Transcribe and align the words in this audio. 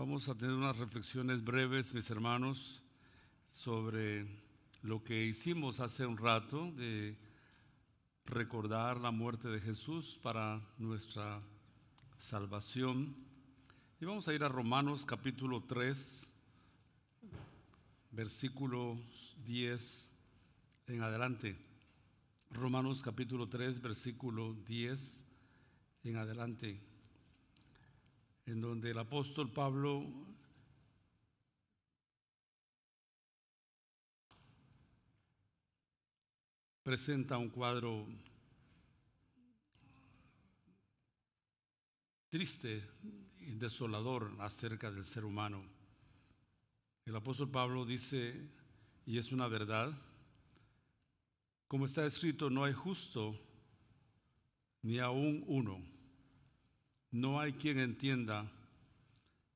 Vamos 0.00 0.30
a 0.30 0.34
tener 0.34 0.54
unas 0.54 0.78
reflexiones 0.78 1.44
breves, 1.44 1.92
mis 1.92 2.10
hermanos, 2.10 2.82
sobre 3.50 4.26
lo 4.80 5.04
que 5.04 5.26
hicimos 5.26 5.78
hace 5.78 6.06
un 6.06 6.16
rato 6.16 6.72
de 6.72 7.18
recordar 8.24 8.98
la 8.98 9.10
muerte 9.10 9.48
de 9.48 9.60
Jesús 9.60 10.18
para 10.22 10.66
nuestra 10.78 11.42
salvación. 12.16 13.14
Y 14.00 14.06
vamos 14.06 14.26
a 14.26 14.32
ir 14.32 14.42
a 14.42 14.48
Romanos 14.48 15.04
capítulo 15.04 15.64
3, 15.64 16.32
versículos 18.12 19.36
10 19.44 20.10
en 20.86 21.02
adelante. 21.02 21.58
Romanos 22.52 23.02
capítulo 23.02 23.50
3, 23.50 23.82
versículo 23.82 24.54
10 24.66 25.26
en 26.04 26.16
adelante 26.16 26.89
en 28.46 28.60
donde 28.60 28.90
el 28.90 28.98
apóstol 28.98 29.52
Pablo 29.52 30.06
presenta 36.82 37.38
un 37.38 37.50
cuadro 37.50 38.06
triste 42.28 42.82
y 43.38 43.54
desolador 43.54 44.32
acerca 44.38 44.90
del 44.90 45.04
ser 45.04 45.24
humano. 45.24 45.62
El 47.04 47.16
apóstol 47.16 47.50
Pablo 47.50 47.84
dice, 47.84 48.48
y 49.04 49.18
es 49.18 49.32
una 49.32 49.48
verdad, 49.48 49.92
como 51.68 51.86
está 51.86 52.06
escrito, 52.06 52.50
no 52.50 52.64
hay 52.64 52.72
justo 52.72 53.38
ni 54.82 54.98
aún 54.98 55.44
uno 55.46 55.99
no 57.10 57.40
hay 57.40 57.52
quien 57.54 57.78
entienda, 57.78 58.50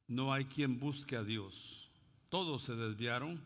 no 0.08 0.32
hay 0.32 0.44
quien 0.44 0.78
busque 0.78 1.16
a 1.16 1.24
Dios. 1.24 1.90
Todos 2.28 2.64
se 2.64 2.74
desviaron, 2.74 3.40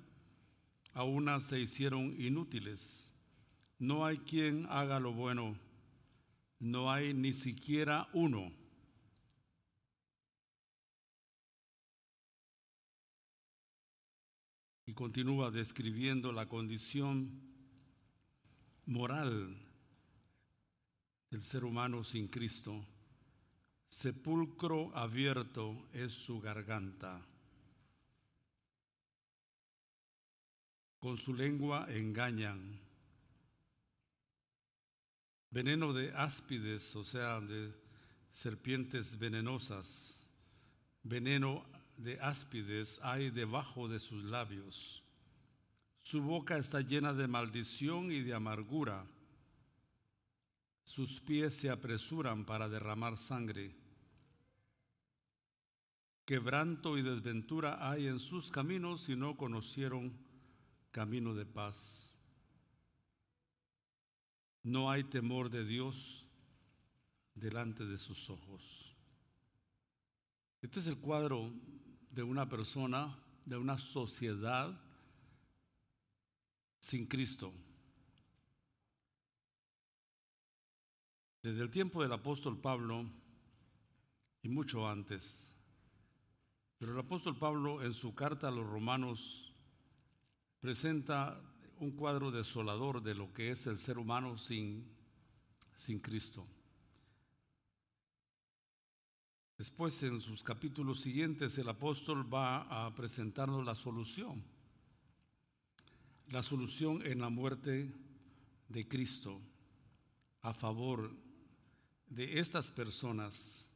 a 0.95 1.41
se 1.41 1.61
hicieron 1.61 2.15
inútiles. 2.19 3.13
No 3.79 4.05
hay 4.05 4.19
quien 4.19 4.67
haga 4.71 4.99
lo 4.99 5.13
bueno, 5.13 5.57
no 6.59 6.91
hay 6.91 7.15
ni 7.15 7.33
siquiera 7.33 8.09
uno. 8.13 8.51
Y 14.87 14.95
continúa 14.95 15.51
describiendo 15.51 16.33
la 16.33 16.47
condición 16.49 17.43
moral 18.87 19.55
del 21.31 21.43
ser 21.43 21.65
humano 21.65 22.03
sin 22.03 22.27
Cristo 22.27 22.87
sepulcro 23.89 24.97
abierto 24.97 25.77
es 25.93 26.13
su 26.13 26.41
garganta. 26.41 27.21
Con 30.99 31.17
su 31.17 31.35
lengua 31.35 31.87
engañan. 31.91 32.79
Veneno 35.51 35.93
de 35.93 36.13
áspides, 36.13 36.95
o 36.97 37.05
sea, 37.05 37.41
de 37.41 37.73
serpientes 38.31 39.19
venenosas. 39.19 40.27
Veneno 41.03 41.65
de 41.97 42.21
áspides 42.21 43.01
hay 43.03 43.31
debajo 43.31 43.89
de 43.89 43.99
sus 43.99 44.23
labios. 44.25 45.03
Su 46.03 46.23
boca 46.23 46.59
está 46.59 46.81
llena 46.81 47.13
de 47.13 47.29
maldición 47.29 48.13
y 48.13 48.21
de 48.21 48.35
amargura 48.35 49.05
sus 50.89 51.21
pies 51.21 51.55
se 51.55 51.69
apresuran 51.69 52.47
para 52.47 52.69
derramar 52.69 53.19
sangre. 53.19 53.77
Quebranto 56.25 56.97
y 56.97 57.03
desventura 57.03 57.91
hay 57.91 58.07
en 58.07 58.19
sus 58.19 58.51
caminos 58.51 59.09
y 59.09 59.15
no 59.15 59.37
conocieron 59.37 60.17
camino 60.91 61.35
de 61.35 61.45
paz. 61.45 62.17
No 64.63 64.91
hay 64.91 65.05
temor 65.05 65.51
de 65.51 65.65
Dios 65.65 66.27
delante 67.35 67.85
de 67.85 67.99
sus 67.99 68.31
ojos. 68.31 68.97
Este 70.63 70.81
es 70.81 70.87
el 70.87 70.99
cuadro 70.99 71.53
de 72.11 72.23
una 72.23 72.49
persona, 72.49 73.15
de 73.45 73.59
una 73.59 73.79
sociedad 73.79 74.81
sin 76.81 77.07
Cristo. 77.07 77.53
Desde 81.43 81.63
el 81.63 81.71
tiempo 81.71 82.03
del 82.03 82.13
apóstol 82.13 82.61
Pablo 82.61 83.09
y 84.43 84.49
mucho 84.49 84.89
antes. 84.89 85.55
Pero 86.79 86.93
el 86.93 86.99
apóstol 86.99 87.37
Pablo 87.37 87.83
en 87.83 87.93
su 87.93 88.15
carta 88.15 88.49
a 88.49 88.51
los 88.51 88.67
romanos 88.67 89.55
presenta 90.61 91.41
un 91.79 91.93
cuadro 91.93 92.33
desolador 92.33 93.03
de 93.03 93.15
lo 93.15 93.33
que 93.33 93.53
es 93.53 93.67
el 93.69 93.77
ser 93.77 93.99
humano 93.99 94.37
sin, 94.37 94.85
sin 95.77 96.01
Cristo. 96.01 96.45
Después, 99.57 100.01
en 100.03 100.21
sus 100.21 100.43
capítulos 100.43 101.01
siguientes, 101.01 101.57
el 101.59 101.69
apóstol 101.69 102.33
va 102.33 102.87
a 102.87 102.95
presentarnos 102.95 103.65
la 103.65 103.75
solución. 103.75 104.45
La 106.29 106.43
solución 106.43 107.05
en 107.05 107.21
la 107.21 107.29
muerte 107.29 107.93
de 108.69 108.89
Cristo 108.89 109.41
a 110.43 110.53
favor 110.53 111.28
de 112.11 112.39
estas 112.39 112.73
personas 112.73 113.69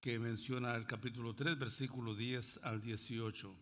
que 0.00 0.18
menciona 0.18 0.74
el 0.74 0.86
capítulo 0.86 1.34
3, 1.34 1.58
versículo 1.58 2.14
10 2.14 2.60
al 2.62 2.80
18. 2.80 3.54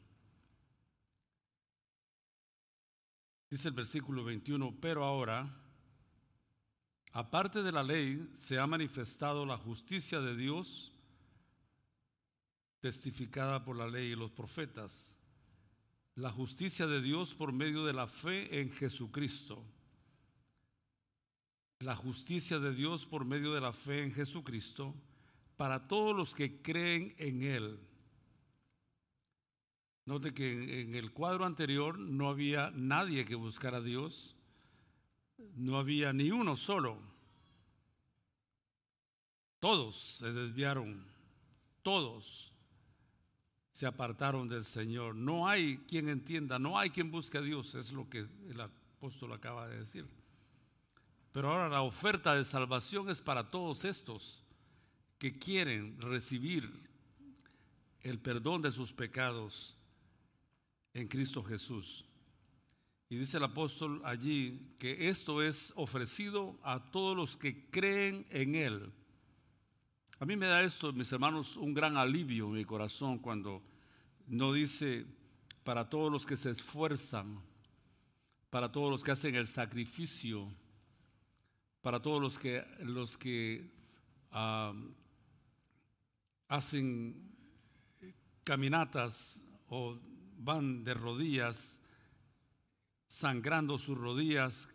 Dice 3.51 3.69
el 3.69 3.75
versículo 3.75 4.25
21, 4.25 4.79
pero 4.81 5.05
ahora, 5.05 5.49
aparte 7.13 7.63
de 7.63 7.73
la 7.73 7.83
ley, 7.83 8.31
se 8.35 8.59
ha 8.59 8.67
manifestado 8.67 9.47
la 9.47 9.57
justicia 9.57 10.21
de 10.21 10.37
Dios 10.37 10.93
testificada 12.81 13.65
por 13.65 13.77
la 13.77 13.89
ley 13.89 14.13
y 14.13 14.17
los 14.17 14.31
profetas, 14.31 15.17
la 16.15 16.31
justicia 16.31 16.87
de 16.87 17.01
Dios 17.03 17.35
por 17.35 17.53
medio 17.53 17.85
de 17.85 17.93
la 17.93 18.07
fe 18.07 18.61
en 18.61 18.71
Jesucristo 18.71 19.65
la 21.81 21.95
justicia 21.95 22.59
de 22.59 22.75
Dios 22.75 23.07
por 23.07 23.25
medio 23.25 23.53
de 23.53 23.61
la 23.61 23.73
fe 23.73 24.03
en 24.03 24.13
Jesucristo 24.13 24.95
para 25.57 25.89
todos 25.89 26.17
los 26.17 26.35
que 26.35 26.63
creen 26.63 27.15
en 27.19 27.43
Él. 27.43 27.79
Note 30.05 30.33
que 30.33 30.83
en 30.83 30.95
el 30.95 31.13
cuadro 31.13 31.45
anterior 31.45 31.99
no 31.99 32.29
había 32.29 32.71
nadie 32.71 33.25
que 33.25 33.35
buscara 33.35 33.79
a 33.79 33.83
Dios, 33.83 34.37
no 35.57 35.79
había 35.79 36.13
ni 36.13 36.31
uno 36.31 36.57
solo. 36.57 36.99
Todos 39.59 39.97
se 39.97 40.33
desviaron, 40.33 41.05
todos 41.83 42.53
se 43.73 43.87
apartaron 43.87 44.49
del 44.49 44.65
Señor. 44.65 45.17
No 45.17 45.49
hay 45.49 45.79
quien 45.89 46.09
entienda, 46.09 46.59
no 46.59 46.79
hay 46.79 46.91
quien 46.91 47.11
busque 47.11 47.39
a 47.39 47.43
Dios, 47.43 47.75
es 47.75 47.91
lo 47.93 48.09
que 48.09 48.27
el 48.49 48.61
apóstol 48.61 49.33
acaba 49.33 49.67
de 49.67 49.81
decir. 49.81 50.07
Pero 51.37 51.53
ahora 51.53 51.69
la 51.69 51.83
oferta 51.83 52.35
de 52.35 52.47
salvación 52.47 53.11
es 53.11 53.21
para 53.21 53.51
todos 53.51 53.85
estos 53.85 54.43
que 55.19 55.39
quieren 55.39 56.01
recibir 56.01 56.73
el 58.01 58.19
perdón 58.19 58.63
de 58.63 58.73
sus 58.73 58.95
pecados 58.95 59.77
en 60.95 61.09
Cristo 61.09 61.45
Jesús. 61.45 62.07
Y 63.11 63.19
dice 63.19 63.37
el 63.37 63.43
apóstol 63.43 64.01
allí 64.07 64.75
que 64.79 65.11
esto 65.11 65.43
es 65.43 65.75
ofrecido 65.77 66.59
a 66.63 66.91
todos 66.91 67.15
los 67.15 67.37
que 67.37 67.69
creen 67.69 68.27
en 68.31 68.55
Él. 68.55 68.91
A 70.19 70.25
mí 70.25 70.37
me 70.37 70.47
da 70.47 70.63
esto, 70.63 70.91
mis 70.95 71.13
hermanos, 71.13 71.59
un 71.59 71.75
gran 71.75 71.99
alivio 71.99 72.47
en 72.47 72.55
mi 72.55 72.65
corazón 72.65 73.19
cuando 73.19 73.61
no 74.27 74.55
dice 74.55 75.05
para 75.65 75.91
todos 75.91 76.11
los 76.11 76.25
que 76.25 76.39
se 76.39 76.53
esfuerzan, 76.53 77.43
para 78.49 78.73
todos 78.73 78.91
los 78.91 79.05
que 79.05 79.11
hacen 79.11 79.35
el 79.35 79.47
sacrificio 79.47 80.51
para 81.83 82.01
todos 82.01 82.21
los 82.21 82.39
que, 82.39 82.65
los 82.81 83.17
que 83.17 83.71
hacen 86.49 87.37
caminatas 88.45 89.45
o 89.69 89.99
van 90.39 90.85
de 90.85 90.95
rodillas, 90.95 91.81
sangrando 93.07 93.79
sus 93.79 93.97
rodillas, 93.97 94.69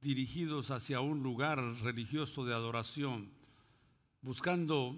dirigidos 0.00 0.70
hacia 0.70 1.00
un 1.00 1.22
lugar 1.22 1.58
religioso 1.82 2.44
de 2.44 2.54
adoración, 2.54 3.30
buscando 4.20 4.96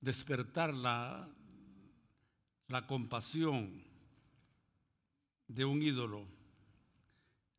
despertar 0.00 0.74
la, 0.74 1.28
la 2.68 2.86
compasión 2.86 3.82
de 5.48 5.64
un 5.64 5.82
ídolo. 5.82 6.35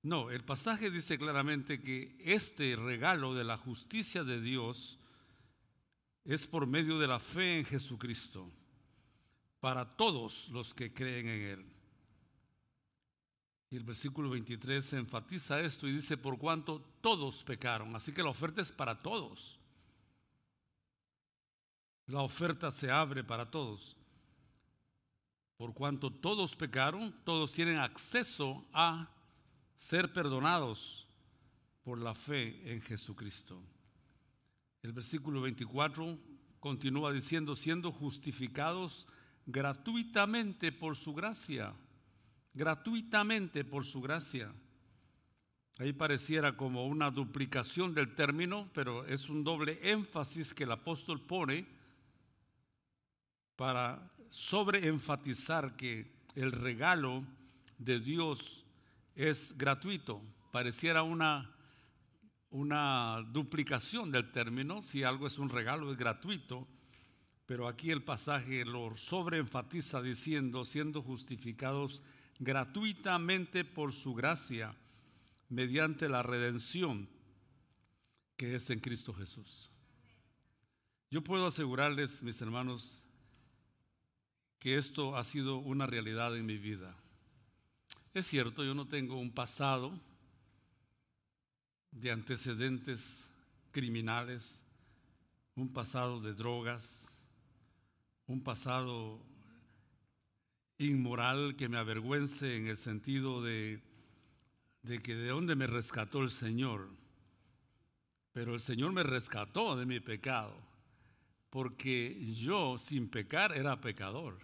No, 0.08 0.32
el 0.32 0.42
pasaje 0.42 0.90
dice 0.90 1.20
claramente 1.20 1.82
que 1.82 2.16
este 2.24 2.78
regalo 2.78 3.36
de 3.36 3.44
la 3.44 3.58
justicia 3.58 4.24
de 4.24 4.40
Dios 4.40 4.98
es 6.24 6.48
por 6.48 6.66
medio 6.66 6.98
de 6.98 7.08
la 7.08 7.20
fe 7.20 7.60
en 7.60 7.66
Jesucristo 7.66 8.50
para 9.60 9.98
todos 9.98 10.48
los 10.52 10.74
que 10.74 10.94
creen 10.94 11.28
en 11.28 11.42
Él. 11.42 11.66
Y 13.70 13.76
el 13.76 13.84
versículo 13.84 14.30
23 14.30 14.94
enfatiza 14.94 15.60
esto 15.60 15.90
y 15.90 15.92
dice, 15.92 16.16
por 16.16 16.38
cuanto 16.38 16.80
todos 17.02 17.44
pecaron. 17.44 17.94
Así 17.94 18.14
que 18.14 18.24
la 18.24 18.30
oferta 18.30 18.62
es 18.62 18.72
para 18.72 19.02
todos. 19.02 19.60
La 22.06 22.22
oferta 22.22 22.72
se 22.72 22.90
abre 22.90 23.26
para 23.26 23.52
todos. 23.52 23.98
Por 25.58 25.74
cuanto 25.74 26.14
todos 26.14 26.56
pecaron, 26.56 27.14
todos 27.26 27.52
tienen 27.52 27.80
acceso 27.80 28.66
a 28.72 29.12
ser 29.78 30.12
perdonados 30.12 31.08
por 31.84 32.00
la 32.00 32.14
fe 32.14 32.74
en 32.74 32.82
Jesucristo. 32.82 33.62
El 34.82 34.94
versículo 34.94 35.42
24 35.42 36.18
continúa 36.60 37.12
diciendo, 37.12 37.56
siendo 37.56 37.92
justificados 37.92 39.08
gratuitamente 39.46 40.72
por 40.72 40.96
su 40.96 41.14
gracia, 41.14 41.74
gratuitamente 42.54 43.64
por 43.64 43.86
su 43.86 44.02
gracia. 44.02 44.54
Ahí 45.80 45.94
pareciera 45.94 46.58
como 46.58 46.88
una 46.88 47.12
duplicación 47.12 47.94
del 47.94 48.16
término, 48.16 48.70
pero 48.74 49.06
es 49.06 49.30
un 49.30 49.44
doble 49.44 49.80
énfasis 49.84 50.54
que 50.54 50.64
el 50.64 50.72
apóstol 50.72 51.22
pone 51.22 51.68
para 53.56 54.12
sobreenfatizar 54.30 55.76
que 55.76 56.12
el 56.36 56.52
regalo 56.52 57.24
de 57.78 58.00
Dios 58.00 58.67
es 59.18 59.58
gratuito. 59.58 60.22
Pareciera 60.52 61.02
una, 61.02 61.52
una 62.52 63.26
duplicación 63.32 64.12
del 64.12 64.32
término, 64.32 64.82
si 64.84 65.04
algo 65.04 65.26
es 65.26 65.40
un 65.40 65.50
regalo 65.50 65.92
es 65.92 65.98
gratuito, 65.98 66.68
pero 67.48 67.68
aquí 67.68 67.90
el 67.90 68.04
pasaje 68.04 68.64
lo 68.64 68.96
sobreenfatiza 68.96 70.02
diciendo, 70.02 70.66
siendo 70.66 71.02
justificados 71.02 72.04
gratuitamente 72.40 73.66
por 73.66 73.92
su 73.92 74.14
gracia, 74.14 74.76
mediante 75.50 76.10
la 76.10 76.22
redención 76.22 77.10
que 78.36 78.56
es 78.56 78.70
en 78.70 78.80
Cristo 78.80 79.14
Jesús. 79.14 79.72
Yo 81.10 81.24
puedo 81.24 81.48
asegurarles, 81.48 82.22
mis 82.22 82.40
hermanos, 82.42 83.02
que 84.60 84.78
esto 84.78 85.16
ha 85.16 85.24
sido 85.24 85.58
una 85.58 85.88
realidad 85.88 86.38
en 86.38 86.46
mi 86.46 86.58
vida. 86.58 86.96
Es 88.14 88.28
cierto, 88.28 88.64
yo 88.64 88.74
no 88.74 88.88
tengo 88.88 89.20
un 89.20 89.32
pasado 89.32 90.00
de 91.92 92.12
antecedentes 92.12 93.28
criminales, 93.72 94.64
un 95.56 95.72
pasado 95.72 96.20
de 96.20 96.34
drogas, 96.34 97.18
un 98.26 98.44
pasado 98.44 99.22
inmoral 100.78 101.56
que 101.56 101.70
me 101.70 101.78
avergüence 101.78 102.56
en 102.56 102.68
el 102.68 102.78
sentido 102.78 103.42
de, 103.42 103.82
de 104.84 105.02
que 105.02 105.16
de 105.16 105.30
dónde 105.30 105.56
me 105.56 105.68
rescató 105.68 106.22
el 106.22 106.30
Señor. 106.30 106.90
Pero 108.34 108.54
el 108.54 108.60
Señor 108.60 108.94
me 108.94 109.04
rescató 109.04 109.76
de 109.76 109.86
mi 109.86 110.00
pecado 110.00 110.56
porque 111.50 112.18
yo 112.36 112.78
sin 112.78 113.10
pecar 113.10 113.56
era 113.58 113.82
pecador, 113.82 114.38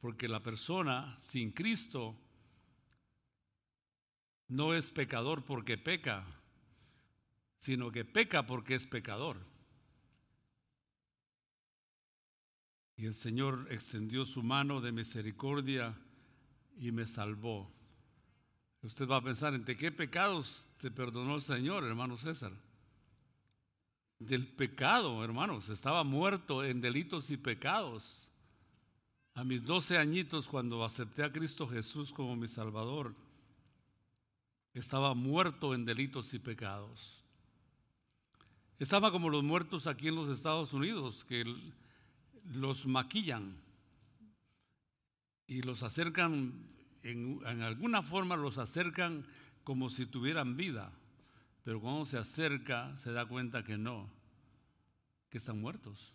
porque 0.00 0.28
la 0.28 0.42
persona 0.42 1.16
sin 1.20 1.52
Cristo 1.52 2.16
no 4.48 4.74
es 4.74 4.90
pecador 4.90 5.44
porque 5.44 5.78
peca, 5.78 6.24
sino 7.58 7.90
que 7.90 8.04
peca 8.04 8.46
porque 8.46 8.74
es 8.74 8.86
pecador. 8.86 9.38
Y 12.96 13.06
el 13.06 13.14
Señor 13.14 13.66
extendió 13.70 14.24
su 14.24 14.42
mano 14.42 14.80
de 14.80 14.92
misericordia 14.92 15.94
y 16.78 16.92
me 16.92 17.06
salvó. 17.06 17.70
Usted 18.82 19.06
va 19.06 19.16
a 19.16 19.24
pensar, 19.24 19.52
¿entre 19.54 19.76
qué 19.76 19.92
pecados 19.92 20.66
te 20.78 20.90
perdonó 20.90 21.34
el 21.34 21.42
Señor, 21.42 21.84
hermano 21.84 22.16
César? 22.16 22.52
del 24.18 24.46
pecado, 24.46 25.22
hermanos. 25.24 25.68
Estaba 25.68 26.04
muerto 26.04 26.64
en 26.64 26.80
delitos 26.80 27.30
y 27.30 27.36
pecados. 27.36 28.28
A 29.34 29.44
mis 29.44 29.62
12 29.64 29.98
añitos, 29.98 30.48
cuando 30.48 30.84
acepté 30.84 31.22
a 31.22 31.32
Cristo 31.32 31.68
Jesús 31.68 32.12
como 32.12 32.36
mi 32.36 32.48
Salvador, 32.48 33.14
estaba 34.78 35.14
muerto 35.14 35.74
en 35.74 35.84
delitos 35.84 36.34
y 36.34 36.38
pecados. 36.38 37.24
Estaba 38.78 39.10
como 39.10 39.30
los 39.30 39.42
muertos 39.42 39.86
aquí 39.86 40.08
en 40.08 40.16
los 40.16 40.28
Estados 40.28 40.72
Unidos, 40.74 41.24
que 41.24 41.44
los 42.52 42.86
maquillan 42.86 43.56
y 45.46 45.62
los 45.62 45.82
acercan, 45.82 46.52
en, 47.02 47.40
alguna 47.62 48.02
forma 48.02 48.36
los 48.36 48.58
acercan 48.58 49.26
como 49.64 49.88
si 49.88 50.04
tuvieran 50.04 50.56
vida. 50.56 50.92
Pero 51.64 51.80
cuando 51.80 52.04
se 52.04 52.18
acerca 52.18 52.96
se 52.98 53.12
da 53.12 53.26
cuenta 53.26 53.64
que 53.64 53.78
no, 53.78 54.10
que 55.30 55.38
están 55.38 55.58
muertos. 55.58 56.12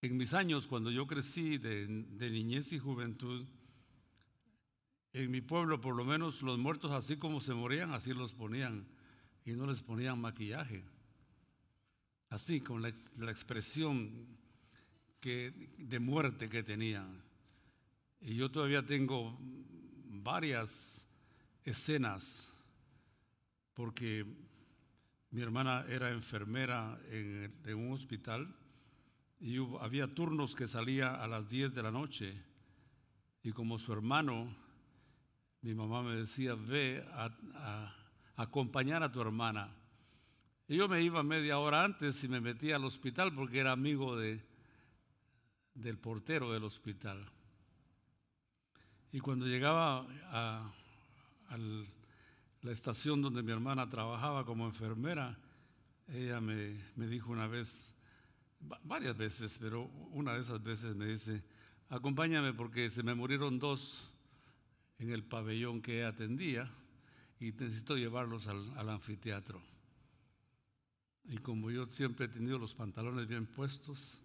En 0.00 0.16
mis 0.16 0.32
años, 0.32 0.66
cuando 0.66 0.90
yo 0.90 1.06
crecí 1.06 1.58
de, 1.58 1.86
niñez 1.88 2.72
y 2.72 2.78
juventud, 2.78 3.46
en 5.12 5.30
mi 5.30 5.40
pueblo 5.40 5.80
por 5.80 5.94
lo 5.96 6.04
menos 6.04 6.42
los 6.42 6.58
muertos 6.58 6.92
así 6.92 7.16
como 7.16 7.40
se 7.40 7.54
morían, 7.54 7.92
así 7.92 8.12
los 8.12 8.32
ponían 8.32 8.86
y 9.44 9.52
no 9.52 9.66
les 9.66 9.82
ponían 9.82 10.20
maquillaje. 10.20 10.84
Así, 12.30 12.60
con 12.60 12.82
la, 12.82 12.88
expresión 12.88 14.26
de 15.22 15.98
muerte 15.98 16.48
que 16.48 16.62
tenían. 16.62 17.22
Y 18.20 18.34
yo 18.34 18.50
todavía 18.50 18.84
tengo 18.84 19.38
varias 19.40 21.06
escenas 21.64 22.52
porque 23.72 24.26
mi 25.30 25.40
hermana 25.40 25.84
era 25.88 26.10
enfermera 26.10 26.98
en, 27.10 27.74
un 27.74 27.92
hospital 27.92 28.54
y 29.40 29.56
había 29.80 30.12
turnos 30.14 30.56
que 30.56 30.66
salía 30.66 31.14
a 31.14 31.28
las 31.28 31.48
10 31.48 31.74
de 31.74 31.82
la 31.82 31.90
noche 31.90 32.34
y 33.42 33.52
como 33.52 33.78
su 33.78 33.92
hermano, 33.92 34.48
mi 35.62 35.74
mamá 35.74 36.02
me 36.02 36.16
decía, 36.16 36.54
ve 36.54 37.04
a, 37.12 37.94
acompañar 38.36 39.02
a 39.02 39.10
tu 39.10 39.20
hermana. 39.20 39.74
Y 40.68 40.76
yo 40.76 40.88
me 40.88 41.02
iba 41.02 41.22
media 41.22 41.58
hora 41.58 41.84
antes 41.84 42.22
y 42.24 42.28
me 42.28 42.40
metía 42.40 42.76
al 42.76 42.84
hospital 42.84 43.34
porque 43.34 43.58
era 43.58 43.72
amigo 43.72 44.16
de, 44.16 44.44
del 45.74 45.98
portero 45.98 46.52
del 46.52 46.64
hospital. 46.64 47.30
Y 49.10 49.20
cuando 49.20 49.46
llegaba 49.46 50.06
al 51.48 51.88
la 52.62 52.72
estación 52.72 53.22
donde 53.22 53.42
mi 53.42 53.52
hermana 53.52 53.88
trabajaba 53.88 54.44
como 54.44 54.66
enfermera, 54.66 55.38
ella 56.08 56.40
me, 56.40 56.74
dijo 56.96 57.30
una 57.30 57.46
vez, 57.46 57.94
varias 58.82 59.16
veces, 59.16 59.58
pero 59.60 59.84
una 60.10 60.34
de 60.34 60.40
esas 60.40 60.62
veces 60.62 60.96
me 60.96 61.06
dice, 61.06 61.44
acompáñame 61.88 62.52
porque 62.54 62.90
se 62.90 63.02
me 63.02 63.14
murieron 63.14 63.58
dos 63.58 64.10
en 64.98 65.10
el 65.10 65.24
pabellón 65.24 65.80
que 65.80 66.04
atendía 66.04 66.70
y 67.40 67.52
necesito 67.52 67.96
llevarlos 67.96 68.48
al, 68.48 68.76
al 68.76 68.88
anfiteatro. 68.88 69.62
Y 71.24 71.38
como 71.38 71.70
yo 71.70 71.86
siempre 71.86 72.26
he 72.26 72.28
tenido 72.28 72.58
los 72.58 72.74
pantalones 72.74 73.26
bien 73.26 73.46
puestos, 73.46 74.20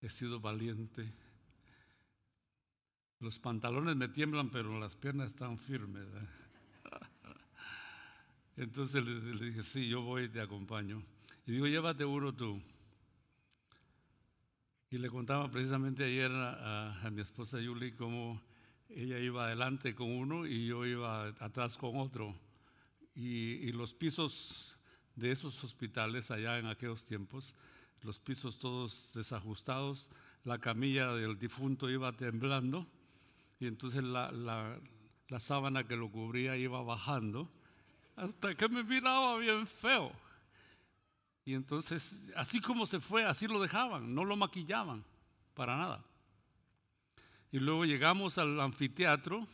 he 0.00 0.08
sido 0.08 0.40
valiente. 0.40 1.12
Los 3.18 3.38
pantalones 3.38 3.96
me 3.96 4.08
tiemblan, 4.08 4.50
pero 4.50 4.80
las 4.80 4.96
piernas 4.96 5.32
están 5.32 5.58
firmes. 5.58 6.06
Entonces 8.56 9.04
le, 9.04 9.46
dije, 9.46 9.62
sí, 9.62 9.88
yo 9.88 10.02
voy 10.02 10.24
y 10.24 10.28
te 10.28 10.40
acompaño. 10.40 11.02
Y 11.46 11.52
digo, 11.52 11.66
llévate 11.66 12.04
uno 12.04 12.34
tú. 12.34 12.60
Y 14.90 14.98
le 14.98 15.08
contaba 15.08 15.50
precisamente 15.50 16.04
ayer 16.04 16.30
a, 16.32 17.08
mi 17.12 17.20
esposa 17.20 17.60
Yuli 17.60 17.92
cómo 17.92 18.40
ella 18.94 19.18
iba 19.18 19.46
adelante 19.46 19.94
con 19.94 20.10
uno 20.10 20.46
y 20.46 20.66
yo 20.66 20.84
iba 20.84 21.28
atrás 21.38 21.76
con 21.76 21.96
otro. 21.96 22.34
Y, 23.14 23.72
los 23.72 23.92
pisos 23.92 24.76
de 25.14 25.32
esos 25.32 25.62
hospitales 25.62 26.30
allá 26.30 26.58
en 26.58 26.66
aquellos 26.66 27.04
tiempos, 27.04 27.54
los 28.02 28.18
pisos 28.18 28.58
todos 28.58 29.12
desajustados, 29.14 30.10
la 30.44 30.58
camilla 30.58 31.12
del 31.14 31.38
difunto 31.38 31.90
iba 31.90 32.12
temblando 32.12 32.86
y 33.58 33.66
entonces 33.66 34.02
la, 34.02 34.32
la, 34.32 34.80
la 35.28 35.40
sábana 35.40 35.84
que 35.84 35.96
lo 35.96 36.10
cubría 36.10 36.56
iba 36.56 36.82
bajando 36.82 37.50
hasta 38.16 38.54
que 38.54 38.68
me 38.68 38.82
miraba 38.82 39.36
bien 39.38 39.66
feo. 39.66 40.12
Y 41.44 41.54
entonces, 41.54 42.22
así 42.36 42.60
como 42.60 42.86
se 42.86 43.00
fue, 43.00 43.24
así 43.24 43.46
lo 43.46 43.60
dejaban, 43.60 44.14
no 44.14 44.24
lo 44.24 44.36
maquillaban 44.36 45.04
para 45.54 45.76
nada. 45.76 46.04
Y 47.52 47.58
luego 47.58 47.84
llegamos 47.84 48.38
al 48.38 48.60
anfiteatro, 48.60 49.46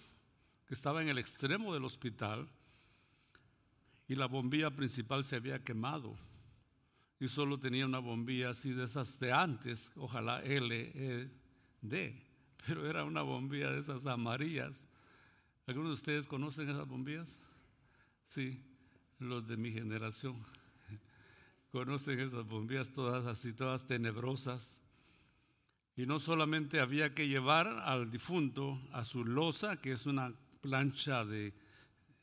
que 0.66 0.74
estaba 0.74 1.00
en 1.02 1.08
el 1.08 1.18
extremo 1.18 1.72
del 1.72 1.84
hospital, 1.84 2.48
y 4.08 4.14
la 4.14 4.26
bombilla 4.26 4.70
principal 4.70 5.24
se 5.24 5.36
había 5.36 5.62
quemado. 5.62 6.14
y 7.18 7.28
solo 7.28 7.58
tenía 7.58 7.86
una 7.86 7.98
bombilla 7.98 8.50
así 8.50 8.72
de 8.72 8.84
esas 8.84 9.18
de 9.18 9.32
antes, 9.32 9.90
ojalá 9.96 10.42
LED, 10.42 11.30
pero 12.66 12.86
era 12.86 13.04
una 13.04 13.22
bombilla 13.22 13.70
de 13.70 13.80
esas 13.80 14.04
amarillas. 14.04 14.86
¿Algunos 15.66 15.90
de 15.90 15.94
ustedes 15.94 16.26
conocen 16.26 16.68
esas 16.68 16.86
bombillas? 16.86 17.38
Sí, 18.28 18.62
los 19.18 19.46
de 19.48 19.56
mi 19.56 19.72
generación. 19.72 20.36
Conocen 21.72 22.20
esas 22.20 22.46
bombillas 22.46 22.92
todas 22.92 23.24
así, 23.24 23.52
todas 23.52 23.86
tenebrosas. 23.86 24.80
Y 25.96 26.04
no 26.04 26.20
solamente 26.20 26.78
había 26.78 27.14
que 27.14 27.26
llevar 27.26 27.66
al 27.66 28.10
difunto 28.10 28.78
a 28.92 29.04
su 29.06 29.24
losa, 29.24 29.80
que 29.80 29.92
es 29.92 30.04
una 30.04 30.34
plancha 30.60 31.24
de, 31.24 31.54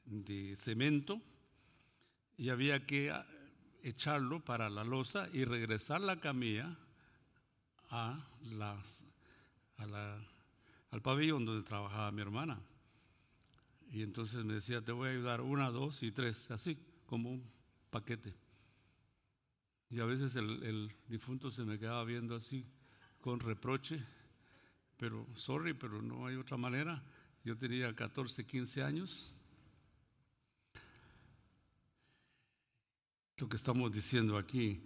de 0.06 0.56
cemento, 0.56 1.20
y 2.38 2.50
había 2.50 2.86
que 2.86 3.12
echarlo 3.82 4.46
para 4.46 4.70
la 4.70 4.84
losa 4.84 5.28
y 5.34 5.44
regresar 5.44 6.02
la 6.02 6.20
camilla 6.20 6.78
a 7.90 8.24
las, 8.44 9.06
al 9.78 11.02
pabellón 11.02 11.46
donde 11.46 11.68
trabajaba 11.68 12.12
mi 12.12 12.22
hermana. 12.22 12.62
Y 13.92 14.04
entonces 14.04 14.46
me 14.46 14.54
decía, 14.54 14.84
te 14.84 14.92
voy 14.92 15.10
a 15.10 15.12
ayudar 15.12 15.42
una, 15.42 15.72
dos 15.72 16.04
y 16.04 16.12
tres, 16.12 16.50
así 16.52 16.78
como 17.08 17.32
un 17.32 17.44
paquete. 17.90 18.36
Y 19.90 20.00
a 20.00 20.06
veces 20.06 20.36
el, 20.36 20.64
el 20.64 20.96
difunto 21.08 21.50
se 21.50 21.64
me 21.64 21.80
quedaba 21.80 22.04
viendo 22.04 22.36
así 22.36 22.66
con 23.24 23.40
reproche, 23.40 24.04
pero 24.98 25.26
sorry, 25.36 25.74
pero 25.74 26.02
no 26.02 26.28
hay 26.28 26.36
otra 26.36 26.58
manera. 26.58 27.02
Yo 27.44 27.58
tenía 27.58 27.96
14, 27.96 28.46
15 28.46 28.84
años 28.84 29.34
Lo 33.44 33.50
que 33.50 33.58
estamos 33.58 33.92
diciendo 33.92 34.38
aquí 34.38 34.84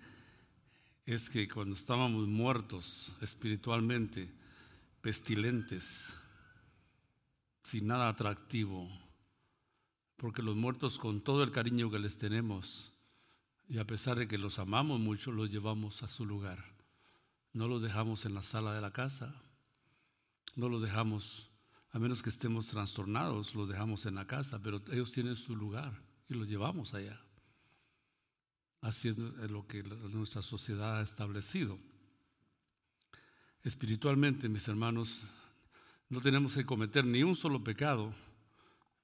es 1.06 1.29
que 1.29 1.48
cuando 1.48 1.75
estábamos 1.75 2.27
muertos 2.27 3.12
espiritualmente, 3.22 4.34
pestilentes, 5.01 6.17
sin 7.62 7.86
nada 7.86 8.08
atractivo, 8.08 8.89
porque 10.15 10.41
los 10.41 10.56
muertos 10.56 10.98
con 10.98 11.22
todo 11.22 11.44
el 11.44 11.51
cariño 11.51 11.91
que 11.91 12.00
les 12.00 12.17
tenemos, 12.17 12.94
y 13.70 13.79
a 13.79 13.86
pesar 13.86 14.17
de 14.17 14.27
que 14.27 14.38
los 14.38 14.60
amamos 14.60 15.00
mucho, 15.00 15.32
los 15.32 15.51
llevamos 15.51 16.01
a 16.01 16.08
su 16.08 16.25
lugar. 16.25 16.76
No 17.58 17.68
los 17.68 17.82
dejamos 17.82 18.24
en 18.26 18.36
la 18.36 18.44
sala 18.44 18.76
de 18.76 18.82
la 18.82 18.92
casa, 18.92 19.34
no 20.56 20.70
los 20.70 20.80
dejamos, 20.80 21.50
a 21.90 21.98
menos 21.98 22.22
que 22.22 22.30
estemos 22.30 22.68
trastornados, 22.68 23.56
los 23.56 23.68
dejamos 23.68 24.06
en 24.06 24.14
la 24.14 24.28
casa, 24.28 24.62
pero 24.62 24.80
ellos 24.92 25.12
tienen 25.12 25.36
su 25.36 25.56
lugar 25.56 26.00
y 26.30 26.36
los 26.36 26.48
llevamos 26.48 26.94
allá. 26.94 27.20
Así 28.82 29.10
es 29.10 29.18
lo 29.18 29.66
que 29.66 29.82
nuestra 29.82 30.44
sociedad 30.44 31.00
ha 31.00 31.02
establecido. 31.02 31.80
Espiritualmente, 33.64 34.50
mis 34.50 34.68
hermanos, 34.68 35.22
no 36.10 36.22
tenemos 36.22 36.54
que 36.54 36.64
cometer 36.64 37.06
ni 37.06 37.24
un 37.24 37.36
solo 37.36 37.64
pecado 37.64 38.14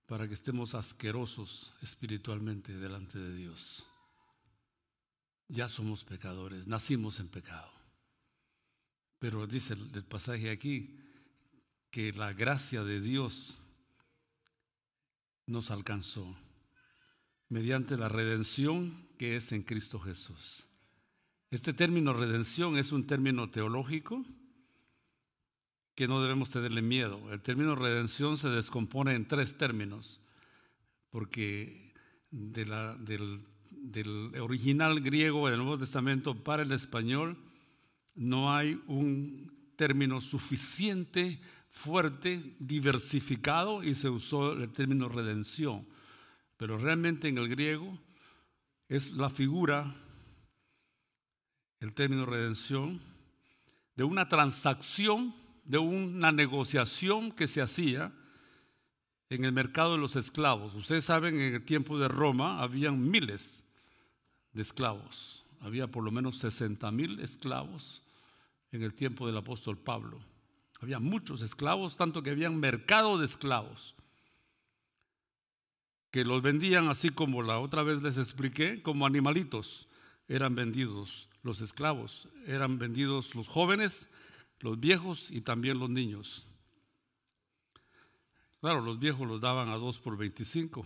para 0.05 0.27
que 0.27 0.35
estemos 0.35 0.75
asquerosos 0.75 1.73
espiritualmente 1.81 2.77
delante 2.77 3.17
de 3.17 3.35
Dios. 3.35 3.83
Ya 5.47 5.67
somos 5.67 6.03
pecadores, 6.03 6.67
nacimos 6.67 7.19
en 7.19 7.29
pecado. 7.29 7.82
Pero 9.23 9.47
dice 9.47 9.73
el 9.73 10.03
pasaje 10.03 10.49
aquí 10.49 10.99
que 11.89 12.11
la 12.11 12.33
gracia 12.33 12.83
de 12.83 12.99
Dios 12.99 13.57
nos 15.45 15.71
alcanzó 15.71 16.35
mediante 17.47 17.95
la 17.95 18.09
redención 18.09 19.07
que 19.17 19.37
es 19.37 19.53
en 19.53 19.63
Cristo 19.63 19.97
Jesús. 19.97 20.67
Este 21.51 21.71
término 21.71 22.11
redención 22.11 22.75
es 22.75 22.91
un 22.91 23.07
término 23.07 23.49
teológico 23.49 24.25
que 25.95 26.09
no 26.09 26.21
debemos 26.21 26.49
tenerle 26.49 26.81
miedo. 26.81 27.31
El 27.31 27.41
término 27.41 27.75
redención 27.75 28.37
se 28.37 28.49
descompone 28.49 29.15
en 29.15 29.25
tres 29.25 29.57
términos, 29.57 30.19
porque 31.11 31.93
del, 32.29 33.39
del 33.71 34.35
original 34.41 34.99
griego 34.99 35.47
del 35.47 35.59
Nuevo 35.59 35.79
Testamento 35.79 36.43
para 36.43 36.63
el 36.63 36.73
español 36.73 37.37
no 38.15 38.53
hay 38.53 38.81
un 38.87 39.51
término 39.75 40.21
suficiente, 40.21 41.39
fuerte, 41.69 42.55
diversificado 42.59 43.83
y 43.83 43.95
se 43.95 44.09
usó 44.09 44.53
el 44.53 44.71
término 44.71 45.09
redención 45.09 45.85
pero 46.63 46.77
realmente 46.77 47.27
en 47.27 47.37
el 47.37 47.49
griego 47.49 47.99
es 48.87 49.11
la 49.11 49.29
figura, 49.29 49.93
el 51.81 51.93
término 51.93 52.25
redención, 52.25 53.01
de 53.97 54.05
una 54.05 54.29
transacción, 54.29 55.35
de 55.65 55.77
una 55.77 56.31
negociación 56.31 57.33
que 57.33 57.49
se 57.49 57.61
hacía 57.61 58.13
en 59.29 59.43
el 59.43 59.51
mercado 59.51 59.93
de 59.93 59.97
los 59.97 60.15
esclavos. 60.15 60.73
Ustedes 60.73 61.03
saben, 61.03 61.37
en 61.37 61.55
el 61.55 61.65
tiempo 61.65 61.99
de 61.99 62.07
Roma 62.07 62.61
habían 62.61 63.09
miles 63.11 63.65
de 64.53 64.61
esclavos. 64.61 65.43
Había 65.59 65.87
por 65.87 66.03
lo 66.03 66.11
menos 66.11 66.37
60 66.37 66.89
mil 66.91 67.19
esclavos 67.19 68.02
en 68.73 68.83
el 68.83 68.93
tiempo 68.93 69.25
del 69.25 69.37
apóstol 69.37 69.77
Pablo. 69.77 70.19
Había 70.81 70.99
muchos 70.99 71.41
esclavos, 71.41 71.95
tanto 71.95 72.21
que 72.21 72.31
habían 72.31 72.59
mercado 72.59 73.17
de 73.17 73.25
esclavos 73.25 73.95
que 76.13 76.23
los 76.23 76.43
vendían 76.43 76.89
así 76.89 77.09
como 77.09 77.41
la 77.41 77.57
otra 77.57 77.81
vez 77.81 78.03
les 78.03 78.19
expliqué, 78.19 78.83
como 78.83 79.07
animalitos. 79.07 79.87
Eran 80.27 80.53
vendidos 80.53 81.27
los 81.41 81.59
esclavos, 81.61 82.27
eran 82.45 82.77
vendidos 82.77 83.33
los 83.33 83.47
jóvenes, 83.47 84.11
los 84.59 84.79
viejos 84.79 85.31
y 85.31 85.41
también 85.41 85.79
los 85.79 85.89
niños. 85.89 86.45
Claro, 88.61 88.81
los 88.81 88.99
viejos 88.99 89.27
los 89.27 89.41
daban 89.41 89.69
a 89.69 89.77
dos 89.77 89.97
por 89.97 90.15
25. 90.15 90.85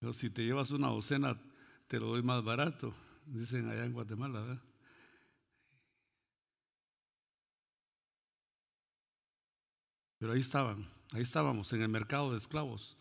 Pero 0.00 0.12
si 0.12 0.28
te 0.28 0.44
llevas 0.44 0.72
una 0.72 0.88
docena, 0.88 1.40
te 1.86 2.00
lo 2.00 2.06
doy 2.06 2.22
más 2.24 2.42
barato, 2.42 2.92
dicen 3.26 3.68
allá 3.68 3.84
en 3.84 3.92
Guatemala, 3.92 4.40
¿verdad? 4.40 4.69
Pero 10.20 10.34
ahí 10.34 10.40
estaban, 10.40 10.86
ahí 11.12 11.22
estábamos 11.22 11.72
en 11.72 11.80
el 11.80 11.88
mercado 11.88 12.30
de 12.30 12.36
esclavos. 12.36 12.96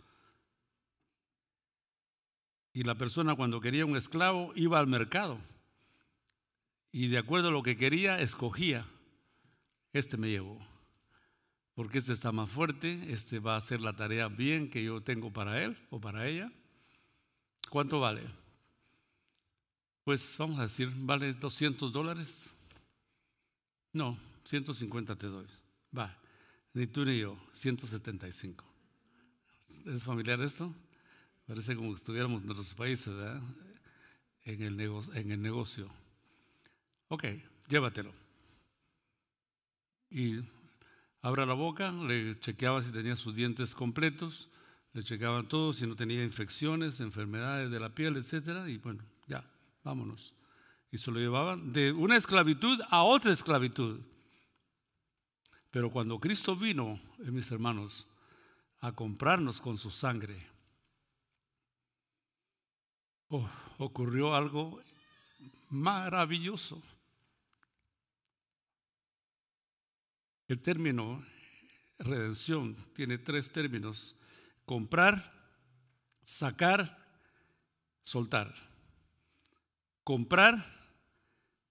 Y 2.74 2.84
la 2.84 2.96
persona 2.96 3.36
cuando 3.36 3.60
quería 3.60 3.86
un 3.86 3.98
esclavo 3.98 4.54
iba 4.56 4.80
al 4.80 4.88
mercado 4.88 5.38
y 6.94 7.10
de 7.10 7.18
acuerdo 7.18 7.50
a 7.50 7.52
lo 7.52 7.62
que 7.62 7.76
quería 7.76 8.22
escogía, 8.22 8.86
este 9.92 10.16
me 10.16 10.30
llevó, 10.30 10.58
porque 11.76 11.98
este 11.98 12.14
está 12.14 12.32
más 12.32 12.50
fuerte, 12.50 13.12
este 13.12 13.40
va 13.40 13.56
a 13.56 13.58
hacer 13.58 13.82
la 13.82 13.98
tarea 13.98 14.30
bien 14.30 14.70
que 14.70 14.82
yo 14.82 15.02
tengo 15.02 15.34
para 15.34 15.62
él 15.62 15.78
o 15.90 16.00
para 16.00 16.26
ella. 16.26 16.54
¿Cuánto 17.70 18.00
vale? 18.00 18.24
Pues 20.06 20.38
vamos 20.38 20.58
a 20.58 20.64
decir, 20.64 20.90
¿vale 20.96 21.34
200 21.34 21.92
dólares? 21.92 22.46
No, 23.92 24.18
150 24.46 25.18
te 25.18 25.28
doy. 25.28 25.48
Va. 25.96 26.18
Ni 26.74 26.88
tú 26.88 27.06
ni 27.06 27.20
yo, 27.20 27.38
175. 27.54 28.66
¿Es 29.86 30.04
familiar 30.04 30.40
esto? 30.42 30.74
Parece 31.48 31.76
como 31.76 31.90
que 31.90 31.96
estuviéramos 31.96 32.44
en 32.44 32.52
otros 32.52 32.74
países, 32.76 33.14
¿verdad? 33.14 33.42
En 34.46 34.62
el, 34.62 34.78
negocio, 34.78 35.14
en 35.16 35.32
el 35.32 35.42
negocio. 35.42 35.90
Ok, 37.08 37.26
llévatelo. 37.68 38.14
Y 40.12 40.40
abra 41.22 41.46
la 41.46 41.54
boca, 41.54 41.92
le 41.92 42.40
chequeaba 42.40 42.84
si 42.84 42.92
tenía 42.92 43.16
sus 43.16 43.36
dientes 43.36 43.74
completos, 43.74 44.50
le 44.94 45.04
chequeaban 45.04 45.48
todo, 45.48 45.74
si 45.74 45.88
no 45.88 45.96
tenía 45.96 46.24
infecciones, 46.24 47.00
enfermedades 47.00 47.72
de 47.72 47.80
la 47.80 47.90
piel, 47.90 48.18
etc. 48.18 48.68
Y 48.68 48.78
bueno, 48.78 49.04
ya, 49.28 49.44
vámonos. 49.84 50.36
Y 50.92 50.98
se 50.98 51.12
lo 51.12 51.20
llevaban 51.20 51.72
de 51.74 51.92
una 51.92 52.16
esclavitud 52.16 52.80
a 52.90 53.04
otra 53.04 53.32
esclavitud. 53.32 54.02
Pero 55.72 55.92
cuando 55.92 56.20
Cristo 56.20 56.56
vino, 56.56 57.00
eh, 57.20 57.32
mis 57.32 57.52
hermanos, 57.52 58.08
a 58.80 58.92
comprarnos 58.92 59.62
con 59.62 59.78
su 59.78 59.92
sangre, 59.92 60.48
oh, 63.28 63.48
ocurrió 63.78 64.34
algo 64.36 64.82
maravilloso. 65.70 66.82
El 70.48 70.62
término 70.62 71.24
redención 72.00 72.76
tiene 72.96 73.18
tres 73.18 73.52
términos. 73.52 74.16
Comprar, 74.66 75.32
sacar, 76.24 76.98
soltar. 78.04 78.56
Comprar, 80.04 80.66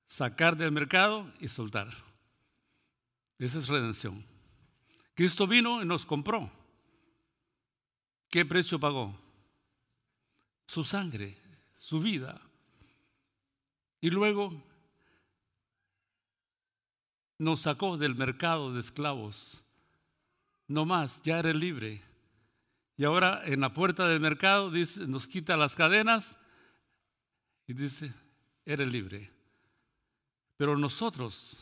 sacar 0.06 0.56
del 0.56 0.70
mercado 0.70 1.32
y 1.40 1.48
soltar. 1.48 2.07
Esa 3.38 3.58
es 3.58 3.68
redención. 3.68 4.24
Cristo 5.14 5.46
vino 5.46 5.82
y 5.82 5.86
nos 5.86 6.04
compró. 6.04 6.50
¿Qué 8.30 8.44
precio 8.44 8.78
pagó? 8.78 9.18
Su 10.66 10.84
sangre, 10.84 11.36
su 11.76 12.00
vida, 12.00 12.40
Y 14.00 14.10
luego 14.10 14.52
nos 17.38 17.62
sacó 17.62 17.96
del 17.96 18.14
mercado 18.14 18.72
de 18.72 18.80
esclavos. 18.80 19.62
No 20.68 20.84
más, 20.84 21.22
ya 21.22 21.38
eres 21.38 21.56
libre. 21.56 22.02
Y 22.96 23.04
ahora 23.04 23.42
en 23.44 23.60
la 23.60 23.72
puerta 23.74 24.08
del 24.08 24.20
mercado 24.20 24.70
dice, 24.70 25.06
nos 25.06 25.26
quita 25.26 25.56
las 25.56 25.74
cadenas 25.74 26.38
y 27.66 27.72
dice, 27.72 28.14
eres 28.64 28.92
libre. 28.92 29.32
Pero 30.56 30.76
nosotros, 30.76 31.56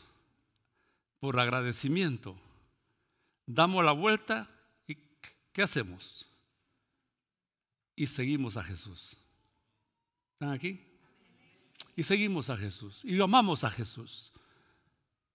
por 1.19 1.39
agradecimiento, 1.39 2.37
damos 3.45 3.83
la 3.83 3.91
vuelta 3.91 4.49
y 4.87 4.97
¿qué 5.51 5.63
hacemos? 5.63 6.25
Y 7.95 8.07
seguimos 8.07 8.57
a 8.57 8.63
Jesús. 8.63 9.17
¿Están 10.33 10.51
aquí? 10.51 10.79
Y 11.95 12.03
seguimos 12.03 12.51
a 12.51 12.57
Jesús. 12.57 13.01
Y 13.03 13.19
amamos 13.19 13.63
a 13.63 13.71
Jesús. 13.71 14.31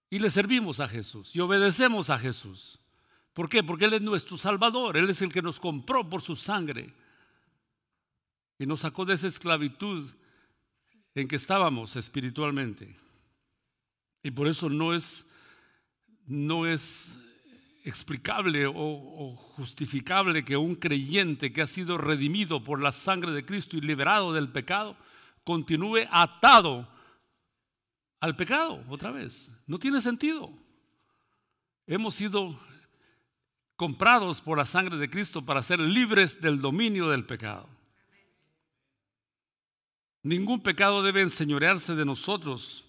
Y 0.09 0.19
le 0.19 0.29
servimos 0.29 0.79
a 0.79 0.87
Jesús. 0.87 1.35
Y 1.35 1.41
obedecemos 1.41 2.09
a 2.09 2.17
Jesús. 2.17 2.79
¿Por 3.33 3.49
qué? 3.49 3.63
Porque 3.63 3.85
Él 3.85 3.93
es 3.93 4.01
nuestro 4.01 4.37
Salvador. 4.37 4.95
Él 4.95 5.09
es 5.09 5.21
el 5.21 5.33
que 5.33 5.41
nos 5.41 5.59
compró 5.59 6.09
por 6.09 6.21
su 6.21 6.37
sangre. 6.37 6.93
Y 8.57 8.65
nos 8.65 8.81
sacó 8.81 9.03
de 9.03 9.15
esa 9.15 9.27
esclavitud 9.27 10.09
en 11.15 11.27
que 11.27 11.35
estábamos 11.35 11.97
espiritualmente. 11.97 12.95
Y 14.23 14.31
por 14.31 14.47
eso 14.47 14.69
no 14.69 14.93
es, 14.93 15.25
no 16.27 16.65
es 16.65 17.15
explicable 17.83 18.65
o, 18.65 19.35
justificable 19.55 20.45
que 20.45 20.57
un 20.57 20.75
creyente 20.75 21.51
que 21.51 21.61
ha 21.61 21.67
sido 21.67 21.97
redimido 21.97 22.63
por 22.63 22.81
la 22.81 22.91
sangre 22.91 23.31
de 23.31 23.45
Cristo 23.45 23.77
y 23.77 23.81
liberado 23.81 24.33
del 24.33 24.49
pecado 24.49 24.95
continúe 25.43 26.07
atado 26.09 26.87
al 28.19 28.35
pecado 28.35 28.83
otra 28.87 29.11
vez. 29.11 29.53
No 29.67 29.77
tiene 29.79 30.01
sentido. 30.01 30.49
Hemos 31.85 32.15
sido 32.15 32.57
comprados 33.75 34.39
por 34.39 34.57
la 34.57 34.65
sangre 34.65 34.95
de 34.97 35.09
Cristo 35.09 35.45
para 35.45 35.61
ser 35.61 35.79
libres 35.79 36.39
del 36.39 36.61
dominio 36.61 37.09
del 37.09 37.25
pecado. 37.25 37.67
Ningún 40.21 40.61
pecado 40.61 41.03
debe 41.03 41.19
enseñorearse 41.19 41.95
de 41.95 42.05
nosotros, 42.05 42.85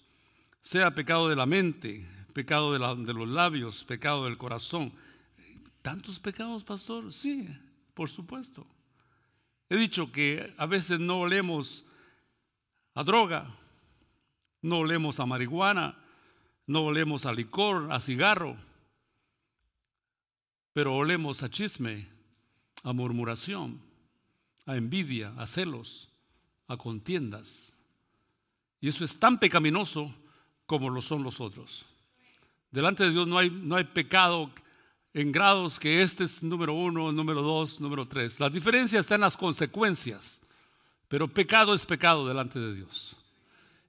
sea 0.61 0.95
pecado 0.95 1.27
de 1.27 1.35
la 1.35 1.45
mente, 1.45 2.07
pecado 2.35 2.73
de, 2.73 3.13
los 3.13 3.29
labios, 3.29 3.85
pecado 3.85 4.25
del 4.25 4.37
corazón. 4.37 4.91
¿Tantos 5.81 6.19
pecados, 6.19 6.65
pastor? 6.65 7.13
Sí, 7.13 7.47
por 7.93 8.09
supuesto. 8.09 8.67
He 9.69 9.77
dicho 9.77 10.11
que 10.11 10.53
a 10.57 10.65
veces 10.65 10.99
no 10.99 11.21
olemos 11.21 11.85
a 12.93 13.05
droga, 13.05 13.55
no 14.61 14.79
olemos 14.79 15.21
a 15.21 15.25
marihuana, 15.25 15.97
no 16.67 16.83
olemos 16.83 17.25
a 17.25 17.31
licor, 17.31 17.93
a 17.93 18.01
cigarro, 18.01 18.57
pero 20.73 20.93
olemos 20.93 21.41
a 21.41 21.49
chisme, 21.49 22.09
a 22.83 22.91
murmuración, 22.91 23.79
a 24.65 24.75
envidia, 24.75 25.33
a 25.37 25.47
celos 25.47 26.09
a 26.67 26.75
contiendas. 26.75 27.77
Y 28.81 28.89
eso 28.89 29.05
es 29.05 29.17
tan 29.17 29.39
pecaminoso 29.39 30.13
como 30.65 30.89
lo 30.89 31.01
son 31.01 31.23
los 31.23 31.39
otros. 31.39 31.85
Delante 32.75 33.05
de 33.05 33.11
Dios 33.11 33.25
no 33.25 33.37
hay, 33.37 33.49
no 33.49 33.77
hay 33.77 33.85
pecado 33.85 34.51
en 35.13 35.31
grados 35.31 35.79
que 35.79 36.01
este 36.01 36.25
es 36.25 36.43
número 36.43 36.73
uno, 36.73 37.09
número 37.13 37.41
dos, 37.41 37.79
número 37.79 38.05
tres. 38.05 38.37
La 38.41 38.49
diferencia 38.49 38.99
está 38.99 39.15
en 39.15 39.21
las 39.21 39.37
consecuencias, 39.37 40.41
pero 41.07 41.29
pecado 41.29 41.73
es 41.73 41.85
pecado 41.85 42.27
delante 42.27 42.59
de 42.59 42.75
Dios. 42.75 43.15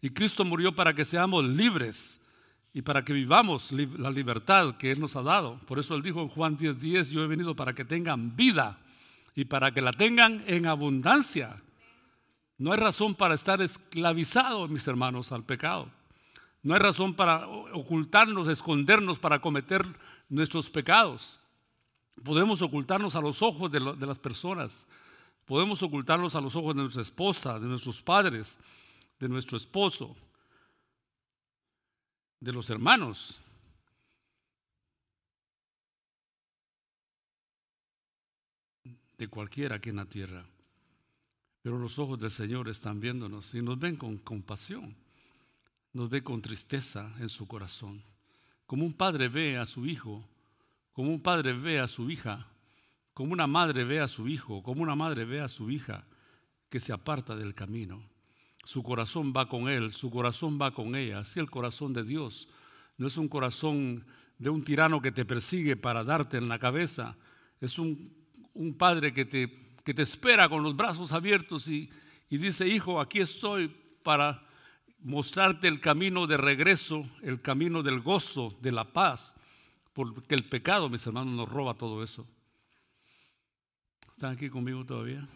Y 0.01 0.11
Cristo 0.11 0.45
murió 0.45 0.73
para 0.73 0.95
que 0.95 1.05
seamos 1.05 1.45
libres 1.45 2.21
y 2.73 2.83
para 2.83 3.05
que 3.05 3.13
vivamos 3.13 3.73
la 3.73 4.13
libertad 4.13 4.77
que 4.77 4.93
Él 4.93 5.01
nos 5.01 5.17
ha 5.17 5.23
dado. 5.23 5.59
Por 5.67 5.81
eso 5.81 5.97
Él 5.97 6.03
dijo 6.03 6.23
en 6.23 6.29
Juan 6.29 6.57
10:10, 6.57 6.75
10, 6.75 7.11
yo 7.11 7.25
he 7.25 7.27
venido 7.27 7.57
para 7.57 7.75
que 7.75 7.85
tengan 7.85 8.37
vida 8.37 8.79
y 9.35 9.47
para 9.47 9.73
que 9.73 9.83
la 9.83 9.95
tengan 9.95 10.45
en 10.47 10.67
abundancia. 10.67 11.61
No 12.57 12.71
hay 12.71 12.79
razón 12.79 13.17
para 13.17 13.35
estar 13.35 13.61
esclavizados, 13.61 14.71
mis 14.71 14.87
hermanos, 14.87 15.33
al 15.33 15.43
pecado. 15.43 15.91
No 16.67 16.75
hay 16.75 16.81
razón 16.81 17.15
para 17.15 17.47
ocultarnos, 17.47 18.49
escondernos 18.49 19.21
para 19.21 19.41
cometer 19.41 19.87
nuestros 20.29 20.69
pecados. 20.69 21.39
Podemos 22.25 22.61
ocultarnos 22.61 23.15
a 23.15 23.21
los 23.21 23.41
ojos 23.41 23.71
de, 23.71 23.79
las 23.79 24.19
personas. 24.19 24.85
Podemos 25.45 25.81
ocultarnos 25.85 26.35
a 26.35 26.41
los 26.41 26.57
ojos 26.57 26.75
de 26.75 26.83
nuestra 26.83 27.03
esposa, 27.03 27.61
de 27.61 27.69
nuestros 27.69 28.03
padres, 28.03 28.59
de 29.21 29.29
nuestro 29.29 29.57
esposo, 29.57 30.17
de 32.41 32.53
los 32.53 32.69
hermanos. 32.69 33.41
De 39.17 39.29
cualquiera 39.29 39.77
aquí 39.77 39.91
en 39.91 39.97
la 39.97 40.07
tierra. 40.07 40.45
Pero 41.63 41.79
los 41.79 41.97
ojos 42.01 42.19
del 42.19 42.33
Señor 42.33 42.69
están 42.69 42.99
viéndonos 42.99 43.55
y 43.55 43.63
nos 43.63 43.79
ven 43.79 43.95
con 43.95 44.19
compasión, 44.19 44.97
nos 45.97 46.11
ve 46.11 46.23
con 46.23 46.43
tristeza 46.43 47.13
en 47.19 47.29
su 47.29 47.47
corazón. 47.47 48.03
Como 48.67 48.85
un 48.85 48.93
padre 48.93 49.29
ve 49.29 49.57
a 49.57 49.67
su 49.67 49.87
hijo, 49.87 50.29
como 50.93 51.11
un 51.11 51.21
padre 51.21 51.53
ve 51.53 51.81
a 51.81 51.89
su 51.89 52.11
hija, 52.11 52.47
como 53.15 53.33
una 53.33 53.47
madre 53.47 53.85
ve 53.85 54.01
a 54.01 54.09
su 54.09 54.29
hijo, 54.29 54.63
como 54.63 54.83
una 54.83 54.95
madre 54.95 55.25
ve 55.25 55.41
a 55.41 55.49
su 55.49 55.71
hija 55.71 56.05
que 56.69 56.81
se 56.81 56.93
aparta 56.93 57.35
del 57.35 57.55
camino. 57.55 58.03
Su 58.65 58.83
corazón 58.83 59.33
va 59.37 59.49
con 59.49 59.69
él, 59.69 59.93
su 59.93 60.11
corazón 60.11 60.59
va 60.61 60.71
con 60.73 60.95
ella. 60.95 61.21
Así 61.21 61.41
el 61.41 61.51
corazón 61.51 61.93
de 61.93 62.05
Dios 62.05 62.49
no 62.99 63.07
es 63.07 63.17
un 63.17 63.29
corazón 63.29 64.07
de 64.39 64.51
un 64.51 64.63
tirano 64.63 65.01
que 65.01 65.13
te 65.13 65.25
persigue 65.25 65.77
para 65.77 66.05
darte 66.05 66.37
en 66.37 66.49
la 66.49 66.59
cabeza. 66.59 67.17
Es 67.61 67.79
un, 67.79 68.13
un 68.55 68.75
padre 68.75 69.13
que 69.13 69.25
te 69.25 69.67
que 69.87 69.95
te 69.95 70.03
espera 70.03 70.49
con 70.49 70.65
los 70.65 70.77
brazos 70.77 71.13
abiertos 71.13 71.69
y, 71.69 71.89
dice, 72.29 72.67
hijo, 72.67 73.01
aquí 73.01 73.21
estoy 73.21 73.69
para 74.03 74.45
mostrarte 75.07 75.69
el 75.69 75.81
camino 75.81 76.27
de 76.27 76.37
regreso, 76.37 77.09
el 77.23 77.41
camino 77.41 77.85
del 77.85 78.01
gozo, 78.01 78.57
de 78.61 78.73
la 78.73 78.93
paz, 78.93 79.37
porque 79.93 80.35
el 80.35 80.49
pecado, 80.49 80.91
mis 80.91 81.07
hermanos, 81.07 81.33
nos 81.33 81.49
roba 81.49 81.75
todo 81.75 82.03
eso. 82.03 82.27
¿Están 84.17 84.33
aquí 84.33 84.51
conmigo 84.51 84.85
todavía? 84.85 85.27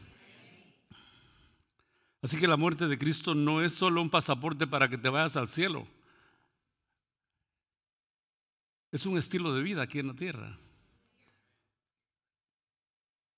Así 2.21 2.37
que 2.37 2.49
la 2.49 2.57
muerte 2.57 2.89
de 2.89 2.99
Cristo 2.99 3.35
no 3.37 3.63
es 3.63 3.73
solo 3.73 4.03
un 4.03 4.11
pasaporte 4.11 4.67
para 4.67 4.89
que 4.89 4.99
te 4.99 5.09
vayas 5.09 5.37
al 5.37 5.47
cielo. 5.47 5.87
Es 8.91 9.07
un 9.07 9.19
estilo 9.19 9.55
de 9.55 9.63
vida 9.63 9.83
aquí 9.83 10.01
en 10.01 10.09
la 10.09 10.15
tierra. 10.15 10.59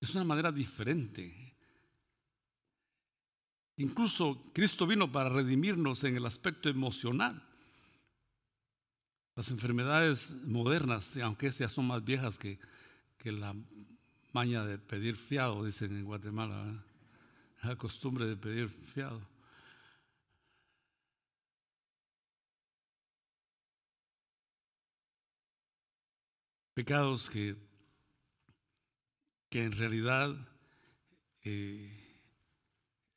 Es 0.01 0.15
una 0.15 0.23
manera 0.23 0.51
diferente. 0.51 1.42
Incluso 3.77 4.41
Cristo 4.53 4.85
vino 4.85 5.11
para 5.11 5.29
redimirnos 5.29 6.03
en 6.03 6.15
el 6.15 6.25
aspecto 6.25 6.69
emocional. 6.69 7.43
Las 9.35 9.49
enfermedades 9.49 10.31
modernas, 10.45 11.17
aunque 11.17 11.49
ya 11.51 11.67
son 11.67 11.87
más 11.87 12.03
viejas 12.03 12.37
que, 12.37 12.59
la 13.23 13.55
maña 14.33 14.65
de 14.65 14.77
pedir 14.77 15.15
fiado, 15.15 15.63
dicen 15.63 15.95
en 15.95 16.03
Guatemala, 16.03 16.83
la 17.63 17.75
costumbre 17.77 18.25
de 18.25 18.35
pedir 18.35 18.69
fiado. 18.69 19.21
Pecados 26.73 27.29
que 27.29 27.55
que 29.53 29.63
en 29.63 29.71
realidad 29.73 30.35
eh, 31.43 32.02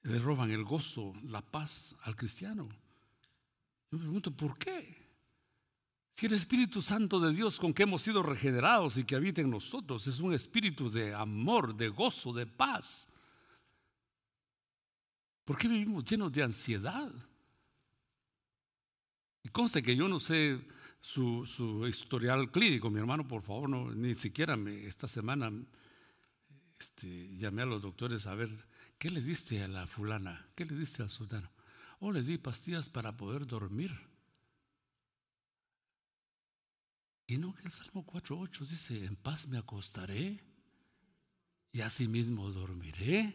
le 0.07 0.19
roban 0.19 0.51
el 0.51 0.65
gozo, 0.65 1.13
la 1.25 1.43
paz 1.43 1.95
al 2.03 2.15
cristiano. 2.15 2.69
Yo 3.91 3.99
me 3.99 4.05
pregunto, 4.05 4.31
¿por 4.31 4.59
qué? 4.59 5.07
Si 6.15 6.27
el 6.27 6.33
Espíritu 6.33 6.81
Santo 6.81 7.21
de 7.21 7.35
Dios 7.35 7.59
con 7.59 7.75
que 7.75 7.83
hemos 7.83 8.03
sido 8.03 8.23
regenerados 8.23 8.97
y 8.97 9.05
que 9.05 9.17
habita 9.17 9.41
en 9.43 9.51
nosotros 9.51 10.07
es 10.07 10.19
un 10.21 10.33
espíritu 10.33 10.91
de 10.91 11.15
amor, 11.15 11.77
de 11.77 11.89
gozo, 11.89 12.33
de 12.33 12.47
paz. 12.47 13.09
¿Por 15.45 15.59
qué 15.59 15.69
vivimos 15.69 16.05
llenos 16.05 16.33
de 16.33 16.43
ansiedad? 16.43 17.13
Y 19.43 19.49
conste 19.51 19.83
que 19.83 19.95
yo 19.95 20.09
no 20.09 20.19
sé 20.19 20.59
su, 21.01 21.47
su 21.47 21.87
historial 21.87 22.51
clínico, 22.51 22.91
mi 22.91 22.99
hermano, 22.99 23.29
por 23.29 23.43
favor, 23.43 23.69
no, 23.69 23.93
ni 23.93 24.15
siquiera 24.15 24.57
me, 24.57 24.87
esta 24.87 25.07
semana 25.07 25.53
este, 26.81 27.37
llamé 27.37 27.63
a 27.63 27.67
los 27.67 27.83
doctores 27.83 28.27
a 28.27 28.35
ver, 28.35 28.51
¿qué 28.99 29.11
le 29.11 29.21
diste 29.21 29.63
a 29.63 29.69
la 29.69 29.87
fulana? 29.87 30.49
¿Qué 30.55 30.65
le 30.65 30.75
diste 30.75 31.03
al 31.03 31.11
sultano? 31.11 31.51
Oh, 32.01 32.13
le 32.13 32.23
di 32.23 32.39
pastillas 32.39 32.89
para 32.89 33.17
poder 33.17 33.47
dormir. 33.47 33.93
Y 37.27 37.39
no 37.39 37.55
que 37.55 37.65
el 37.65 37.71
Salmo 37.71 38.07
4.8 38.07 38.67
dice, 38.67 39.05
en 39.05 39.17
paz 39.17 39.49
me 39.49 39.59
acostaré 39.59 40.41
y 41.73 41.81
asimismo 41.81 42.51
dormiré, 42.51 43.35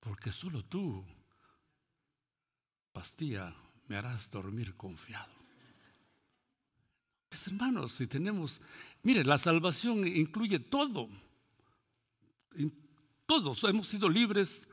porque 0.00 0.32
solo 0.32 0.64
tú 0.64 1.04
pastilla, 2.92 3.54
me 3.86 3.96
harás 3.96 4.30
dormir 4.30 4.74
confiado. 4.74 5.32
Pues 7.28 7.46
hermanos, 7.46 7.92
si 7.92 8.08
tenemos, 8.08 8.60
mire, 9.02 9.24
la 9.24 9.38
salvación 9.38 10.06
incluye 10.06 10.58
todo. 10.58 11.08
Todos 13.30 13.62
hemos 13.62 13.86
sido 13.86 14.08
libres, 14.08 14.66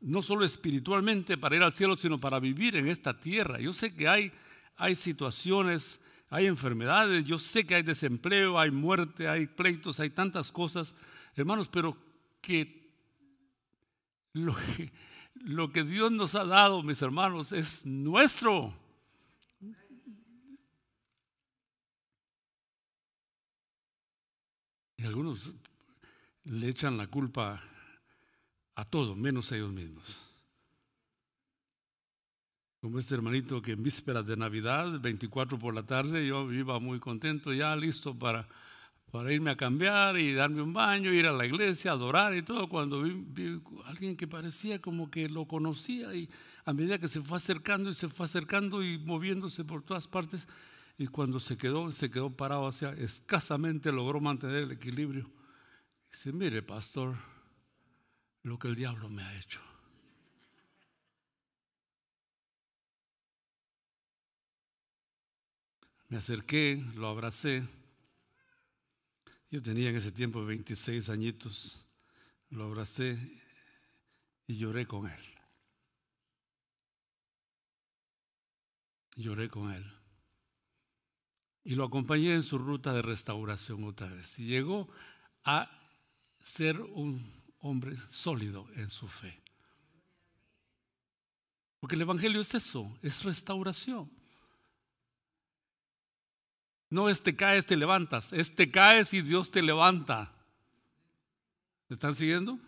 no 0.00 0.22
solo 0.22 0.46
espiritualmente 0.46 1.36
para 1.36 1.56
ir 1.56 1.62
al 1.62 1.74
cielo, 1.74 1.94
sino 1.94 2.18
para 2.18 2.40
vivir 2.40 2.74
en 2.74 2.88
esta 2.88 3.20
tierra. 3.20 3.60
Yo 3.60 3.74
sé 3.74 3.94
que 3.94 4.08
hay, 4.08 4.32
hay 4.78 4.96
situaciones, 4.96 6.00
hay 6.30 6.46
enfermedades, 6.46 7.26
yo 7.26 7.38
sé 7.38 7.66
que 7.66 7.74
hay 7.74 7.82
desempleo, 7.82 8.58
hay 8.58 8.70
muerte, 8.70 9.28
hay 9.28 9.46
pleitos, 9.46 10.00
hay 10.00 10.08
tantas 10.08 10.50
cosas, 10.50 10.96
hermanos, 11.36 11.68
pero 11.68 11.98
que 12.40 12.90
lo 14.32 15.70
que, 15.70 15.84
Dios 15.84 16.10
nos 16.10 16.34
ha 16.34 16.46
dado, 16.46 16.82
mis 16.82 17.02
hermanos, 17.02 17.52
es 17.52 17.84
nuestro. 17.84 18.74
Y 24.96 25.04
algunos 25.04 25.52
le 26.44 26.70
echan 26.70 26.96
la 26.96 27.06
culpa 27.06 27.62
a 28.78 28.84
todo, 28.84 29.16
menos 29.16 29.50
a 29.50 29.56
ellos 29.56 29.72
mismos. 29.72 30.16
Como 32.80 33.00
este 33.00 33.16
hermanito 33.16 33.60
que 33.60 33.72
en 33.72 33.82
vísperas 33.82 34.24
de 34.24 34.36
Navidad, 34.36 35.00
24 35.00 35.58
por 35.58 35.74
la 35.74 35.82
tarde, 35.82 36.24
yo 36.24 36.52
iba 36.52 36.78
muy 36.78 37.00
contento, 37.00 37.52
ya 37.52 37.74
listo 37.74 38.16
para, 38.16 38.48
para 39.10 39.32
irme 39.32 39.50
a 39.50 39.56
cambiar 39.56 40.16
y 40.16 40.32
darme 40.32 40.62
un 40.62 40.72
baño, 40.72 41.12
ir 41.12 41.26
a 41.26 41.32
la 41.32 41.44
iglesia, 41.44 41.90
adorar 41.90 42.36
y 42.36 42.42
todo, 42.42 42.68
cuando 42.68 43.02
vi, 43.02 43.14
vi 43.14 43.60
alguien 43.86 44.16
que 44.16 44.28
parecía 44.28 44.80
como 44.80 45.10
que 45.10 45.28
lo 45.28 45.48
conocía 45.48 46.14
y 46.14 46.30
a 46.64 46.72
medida 46.72 47.00
que 47.00 47.08
se 47.08 47.20
fue 47.20 47.38
acercando 47.38 47.90
y 47.90 47.94
se 47.94 48.08
fue 48.08 48.26
acercando 48.26 48.84
y 48.84 48.96
moviéndose 48.98 49.64
por 49.64 49.82
todas 49.82 50.06
partes, 50.06 50.46
y 50.96 51.08
cuando 51.08 51.40
se 51.40 51.56
quedó, 51.56 51.90
se 51.90 52.12
quedó 52.12 52.30
parado 52.30 52.68
hacia, 52.68 52.92
escasamente 52.92 53.90
logró 53.90 54.20
mantener 54.20 54.62
el 54.62 54.70
equilibrio. 54.70 55.28
Dice, 56.12 56.32
mire, 56.32 56.62
pastor, 56.62 57.16
lo 58.48 58.58
que 58.58 58.68
el 58.68 58.74
diablo 58.74 59.08
me 59.08 59.22
ha 59.22 59.38
hecho. 59.38 59.60
Me 66.08 66.16
acerqué, 66.16 66.82
lo 66.94 67.08
abracé. 67.08 67.62
Yo 69.50 69.62
tenía 69.62 69.90
en 69.90 69.96
ese 69.96 70.12
tiempo 70.12 70.44
26 70.44 71.08
añitos. 71.10 71.84
Lo 72.50 72.64
abracé 72.64 73.18
y 74.46 74.56
lloré 74.56 74.86
con 74.86 75.08
él. 75.08 75.24
Lloré 79.16 79.48
con 79.48 79.72
él 79.72 79.98
y 81.68 81.74
lo 81.74 81.84
acompañé 81.84 82.32
en 82.32 82.42
su 82.42 82.56
ruta 82.56 82.94
de 82.94 83.02
restauración 83.02 83.84
otra 83.84 84.06
vez. 84.06 84.38
Y 84.38 84.46
llegó 84.46 84.88
a 85.44 85.70
ser 86.38 86.80
un 86.80 87.37
hombre 87.60 87.96
sólido 88.10 88.68
en 88.74 88.90
su 88.90 89.08
fe. 89.08 89.40
Porque 91.80 91.94
el 91.94 92.02
Evangelio 92.02 92.40
es 92.40 92.54
eso, 92.54 92.98
es 93.02 93.24
restauración. 93.24 94.10
No 96.90 97.08
es 97.08 97.22
te 97.22 97.36
caes, 97.36 97.66
te 97.66 97.76
levantas, 97.76 98.32
es 98.32 98.54
te 98.54 98.70
caes 98.70 99.12
y 99.12 99.22
Dios 99.22 99.50
te 99.50 99.62
levanta. 99.62 100.32
¿Me 101.88 101.94
están 101.94 102.14
siguiendo? 102.14 102.58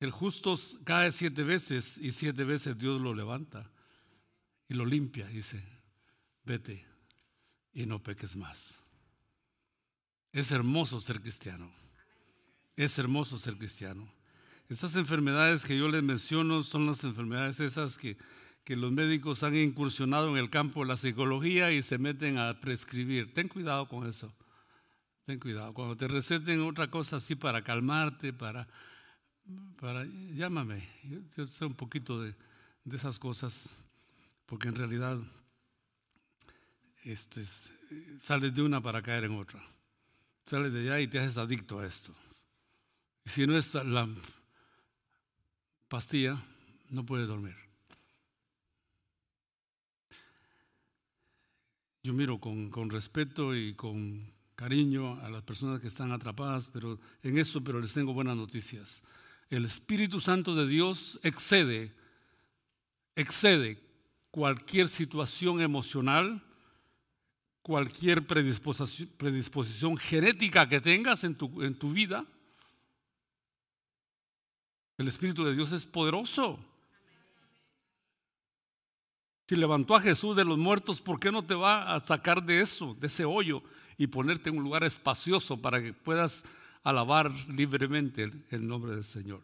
El 0.00 0.10
justo 0.10 0.54
cae 0.84 1.10
siete 1.12 1.42
veces 1.42 1.96
y 1.98 2.12
siete 2.12 2.44
veces 2.44 2.78
Dios 2.78 3.00
lo 3.00 3.14
levanta 3.14 3.70
y 4.68 4.74
lo 4.74 4.84
limpia. 4.84 5.26
Dice, 5.26 5.62
vete, 6.44 6.86
y 7.72 7.86
no 7.86 8.02
peques 8.02 8.36
más. 8.36 8.80
Es 10.32 10.50
hermoso 10.50 11.00
ser 11.00 11.20
cristiano. 11.20 11.72
Es 12.76 12.98
hermoso 12.98 13.38
ser 13.38 13.56
cristiano. 13.56 14.06
Estas 14.68 14.96
enfermedades 14.96 15.64
que 15.64 15.78
yo 15.78 15.88
les 15.88 16.02
menciono 16.02 16.62
son 16.62 16.86
las 16.86 17.02
enfermedades 17.04 17.60
esas 17.60 17.96
que, 17.96 18.16
que 18.64 18.76
los 18.76 18.92
médicos 18.92 19.42
han 19.44 19.56
incursionado 19.56 20.30
en 20.30 20.36
el 20.36 20.50
campo 20.50 20.80
de 20.80 20.86
la 20.86 20.96
psicología 20.96 21.72
y 21.72 21.82
se 21.82 21.98
meten 21.98 22.36
a 22.38 22.60
prescribir. 22.60 23.32
Ten 23.32 23.48
cuidado 23.48 23.88
con 23.88 24.08
eso. 24.08 24.34
Ten 25.24 25.38
cuidado. 25.38 25.72
Cuando 25.72 25.96
te 25.96 26.08
receten 26.08 26.60
otra 26.60 26.90
cosa 26.90 27.16
así 27.16 27.34
para 27.34 27.62
calmarte, 27.62 28.32
para, 28.32 28.68
para 29.80 30.04
llámame. 30.34 30.88
Yo, 31.36 31.46
sé 31.46 31.64
un 31.64 31.74
poquito 31.74 32.20
de, 32.20 32.34
de 32.84 32.96
esas 32.96 33.18
cosas, 33.18 33.70
porque 34.46 34.68
en 34.68 34.74
realidad 34.74 35.18
este, 37.04 37.44
sales 38.18 38.52
de 38.52 38.62
una 38.62 38.80
para 38.80 39.00
caer 39.00 39.24
en 39.24 39.38
otra. 39.38 39.62
Sales 40.44 40.72
de 40.72 40.80
allá 40.80 41.00
y 41.00 41.06
te 41.06 41.20
haces 41.20 41.38
adicto 41.38 41.78
a 41.78 41.86
esto. 41.86 42.12
Si 43.26 43.46
no 43.46 43.56
es 43.56 43.74
la 43.74 44.08
pastilla, 45.88 46.42
no 46.90 47.04
puedes 47.04 47.28
dormir. 47.28 47.54
Yo 52.02 52.12
miro 52.12 52.38
con, 52.38 52.70
con, 52.70 52.88
respeto 52.88 53.54
y 53.54 53.74
con 53.74 54.24
cariño 54.54 55.20
a 55.20 55.28
las 55.28 55.42
personas 55.42 55.80
que 55.80 55.88
están 55.88 56.12
atrapadas, 56.12 56.70
pero 56.72 57.00
en 57.22 57.36
eso, 57.36 57.62
pero 57.62 57.80
les 57.80 57.92
tengo 57.92 58.14
buenas 58.14 58.36
noticias. 58.36 59.02
El 59.50 59.64
Espíritu 59.64 60.20
Santo 60.20 60.54
de 60.54 60.66
Dios 60.66 61.18
excede, 61.22 61.92
excede 63.16 63.78
cualquier 64.30 64.88
situación 64.88 65.60
emocional 65.60 66.42
cualquier 67.66 68.24
predisposición, 68.24 69.10
predisposición 69.16 69.96
genética 69.96 70.68
que 70.68 70.80
tengas 70.80 71.24
en 71.24 71.34
tu, 71.34 71.64
en 71.64 71.74
tu 71.74 71.92
vida. 71.92 72.24
El 74.98 75.08
Espíritu 75.08 75.44
de 75.44 75.54
Dios 75.54 75.72
es 75.72 75.86
poderoso. 75.86 76.58
Si 79.48 79.54
levantó 79.54 79.94
a 79.94 80.00
Jesús 80.00 80.36
de 80.36 80.44
los 80.44 80.58
muertos, 80.58 81.00
¿por 81.00 81.20
qué 81.20 81.30
no 81.30 81.44
te 81.44 81.54
va 81.54 81.94
a 81.94 82.00
sacar 82.00 82.44
de 82.44 82.60
eso, 82.60 82.96
de 82.98 83.06
ese 83.06 83.24
hoyo, 83.24 83.62
y 83.96 84.08
ponerte 84.08 84.50
en 84.50 84.58
un 84.58 84.64
lugar 84.64 84.84
espacioso 84.84 85.60
para 85.60 85.80
que 85.82 85.92
puedas 85.92 86.44
alabar 86.82 87.30
libremente 87.48 88.32
el 88.50 88.66
nombre 88.66 88.92
del 88.92 89.04
Señor? 89.04 89.42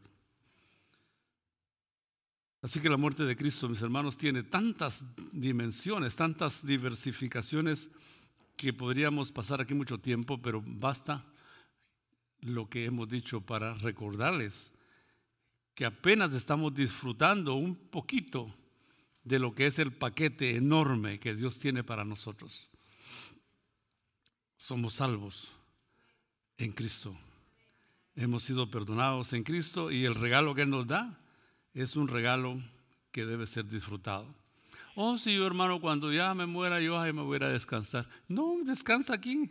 Así 2.62 2.81
que 2.81 2.88
la 2.88 2.97
muerte 2.97 3.25
de 3.25 3.37
Cristo, 3.37 3.69
mis 3.69 3.83
hermanos, 3.83 4.17
tiene 4.17 4.45
tantas 4.45 5.05
dimensiones, 5.33 6.15
tantas 6.15 6.65
diversificaciones 6.65 7.91
que 8.57 8.73
podríamos 8.73 9.33
pasar 9.33 9.61
aquí 9.61 9.75
mucho 9.75 9.99
tiempo, 9.99 10.41
pero 10.41 10.62
basta 10.65 11.25
lo 12.41 12.69
que 12.69 12.85
hemos 12.85 13.09
dicho 13.09 13.41
para 13.41 13.75
recordarles 13.75 14.71
que 15.75 15.85
apenas 15.85 16.35
estamos 16.35 16.75
disfrutando 16.75 17.55
un 17.55 17.75
poquito 17.75 18.53
de 19.25 19.39
lo 19.39 19.55
que 19.55 19.67
es 19.67 19.79
el 19.79 19.93
paquete 19.93 20.57
enorme 20.57 21.19
que 21.19 21.35
Dios 21.35 21.59
tiene 21.59 21.85
para 21.85 22.05
nosotros. 22.05 22.69
Somos 24.57 24.95
salvos 24.95 25.53
en 26.59 26.73
Cristo. 26.73 27.15
Hemos 28.15 28.43
sido 28.43 28.71
perdonados 28.71 29.33
en 29.33 29.43
Cristo 29.43 29.91
y 29.91 30.05
el 30.05 30.15
regalo 30.15 30.55
que 30.55 30.63
Él 30.63 30.71
nos 30.71 30.87
da 30.87 31.19
es 31.73 31.97
un 31.97 32.09
regalo 32.09 32.61
que 33.11 33.25
debe 33.25 33.47
ser 33.47 33.67
disfrutado. 33.67 34.27
Oh, 34.95 35.17
sí, 35.17 35.35
yo 35.35 35.47
hermano, 35.47 35.81
cuando 35.81 36.13
ya 36.13 36.35
me 36.35 36.45
muera, 36.45 36.81
yo 36.81 37.01
me 37.01 37.23
voy 37.23 37.39
a 37.43 37.49
descansar. 37.49 38.07
No, 38.29 38.59
descansa 38.65 39.15
aquí, 39.15 39.51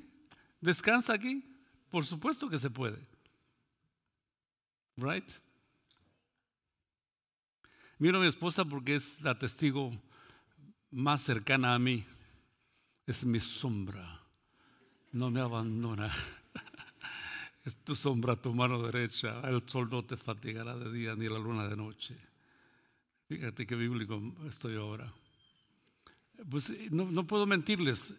descansa 0.59 1.13
aquí. 1.13 1.43
Por 1.89 2.05
supuesto 2.05 2.47
que 2.47 2.59
se 2.59 2.69
puede. 2.69 2.99
Right? 4.97 5.29
Miro 8.01 8.17
a 8.17 8.21
mi 8.21 8.27
esposa 8.27 8.65
porque 8.65 8.95
es 8.95 9.21
la 9.21 9.37
testigo 9.37 9.91
más 10.89 11.21
cercana 11.21 11.75
a 11.75 11.77
mí. 11.77 12.03
Es 13.05 13.23
mi 13.23 13.39
sombra. 13.39 14.23
No 15.11 15.29
me 15.29 15.39
abandona. 15.39 16.11
Es 17.63 17.75
tu 17.75 17.93
sombra, 17.93 18.35
tu 18.35 18.55
mano 18.55 18.81
derecha. 18.81 19.39
El 19.47 19.61
sol 19.69 19.87
no 19.91 20.03
te 20.03 20.17
fatigará 20.17 20.75
de 20.75 20.91
día 20.91 21.15
ni 21.15 21.29
la 21.29 21.37
luna 21.37 21.67
de 21.67 21.75
noche. 21.75 22.17
Fíjate 23.27 23.67
qué 23.67 23.75
bíblico 23.75 24.19
estoy 24.49 24.77
ahora. 24.77 25.13
Pues 26.49 26.73
no, 26.91 27.11
no 27.11 27.27
puedo 27.27 27.45
mentirles 27.45 28.15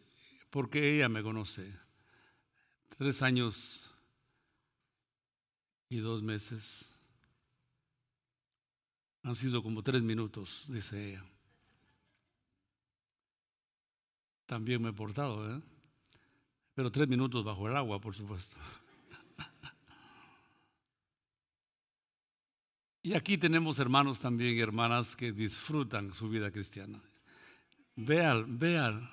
porque 0.51 0.95
ella 0.95 1.09
me 1.09 1.25
conoce. 1.25 1.69
Tres 2.97 3.21
años 3.21 3.91
y 5.89 5.97
dos 5.97 6.23
meses. 6.23 6.92
Han 9.25 9.35
sido 9.35 9.63
como 9.63 9.83
tres 9.83 10.03
minutos, 10.03 10.65
dice 10.69 11.11
ella. 11.11 11.25
También 14.47 14.83
me 14.83 14.91
he 14.91 14.93
portado, 14.93 15.57
¿eh? 15.57 15.63
Pero 16.75 16.91
tres 16.91 17.09
minutos 17.09 17.45
bajo 17.45 17.69
el 17.69 17.77
agua, 17.77 18.01
por 18.01 18.15
supuesto. 18.15 18.57
Y 23.05 23.15
aquí 23.15 23.37
tenemos 23.37 23.81
hermanos 23.81 24.21
también, 24.21 24.57
hermanas 24.61 25.17
que 25.17 25.33
disfrutan 25.33 26.15
su 26.15 26.29
vida 26.29 26.53
cristiana. 26.53 27.01
Vean, 27.97 28.61
vean, 28.61 29.11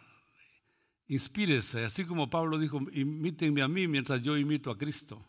inspírese, 1.08 1.86
así 1.86 2.06
como 2.06 2.30
Pablo 2.30 2.60
dijo, 2.60 2.80
imítenme 2.92 3.64
a 3.64 3.68
mí 3.68 3.88
mientras 3.88 4.22
yo 4.22 4.38
imito 4.38 4.70
a 4.70 4.78
Cristo. 4.78 5.26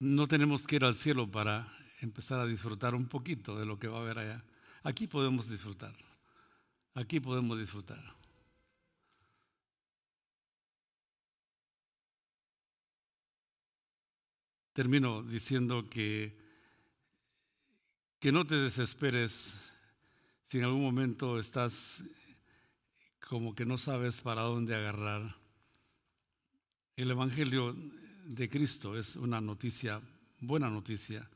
No 0.00 0.26
tenemos 0.26 0.66
que 0.66 0.76
ir 0.76 0.84
al 0.84 0.94
cielo 0.94 1.30
para 1.30 1.70
empezar 2.00 2.40
a 2.40 2.46
disfrutar 2.46 2.94
un 2.94 3.06
poquito 3.06 3.58
de 3.58 3.66
lo 3.66 3.78
que 3.78 3.86
va 3.86 3.98
a 3.98 4.00
haber 4.00 4.18
allá. 4.18 4.44
Aquí 4.82 5.06
podemos 5.06 5.46
disfrutar. 5.46 5.94
Aquí 6.94 7.20
podemos 7.20 7.58
disfrutar. 7.58 8.02
Termino 14.72 15.22
diciendo 15.22 15.84
que, 15.90 16.34
que 18.18 18.32
no 18.32 18.46
te 18.46 18.54
desesperes 18.54 19.70
si 20.44 20.58
en 20.58 20.64
algún 20.64 20.80
momento 20.82 21.38
estás 21.38 22.04
como 23.28 23.54
que 23.54 23.66
no 23.66 23.76
sabes 23.76 24.22
para 24.22 24.40
dónde 24.40 24.74
agarrar. 24.74 25.36
El 26.96 27.10
Evangelio 27.10 27.76
de 28.30 28.48
Cristo 28.48 28.96
es 28.96 29.16
una 29.16 29.40
noticia, 29.40 30.00
buena 30.38 30.70
noticia, 30.70 31.28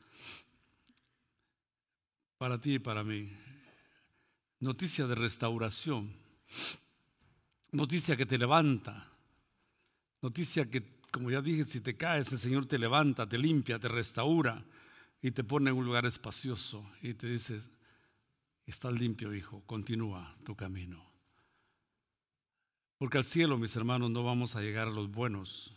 para 2.39 2.57
ti 2.57 2.75
y 2.75 2.79
para 2.79 3.03
mí. 3.03 3.29
Noticia 4.61 5.05
de 5.09 5.17
restauración, 5.17 6.15
noticia 7.73 8.17
que 8.17 8.27
te 8.27 8.39
levanta, 8.39 9.11
noticia 10.23 10.71
que, 10.71 11.01
como 11.11 11.33
ya 11.33 11.43
dije, 11.43 11.65
si 11.65 11.81
te 11.81 11.97
caes, 11.97 12.31
el 12.31 12.39
Señor 12.39 12.67
te 12.67 12.79
levanta, 12.79 13.29
te 13.29 13.39
limpia, 13.39 13.81
te 13.81 13.89
restaura 13.89 14.65
y 15.21 15.33
te 15.33 15.43
pone 15.43 15.71
en 15.71 15.77
un 15.77 15.87
lugar 15.87 16.07
espacioso 16.07 16.89
y 17.03 17.15
te 17.15 17.27
dice, 17.27 17.61
estás 18.67 18.93
limpio, 18.93 19.35
hijo, 19.35 19.65
continúa 19.67 20.33
tu 20.45 20.55
camino. 20.55 21.05
Porque 22.99 23.19
al 23.19 23.25
cielo, 23.25 23.59
mis 23.59 23.75
hermanos, 23.75 24.13
no 24.13 24.23
vamos 24.23 24.55
a 24.55 24.61
llegar 24.61 24.87
a 24.87 24.93
los 24.93 25.11
buenos, 25.11 25.75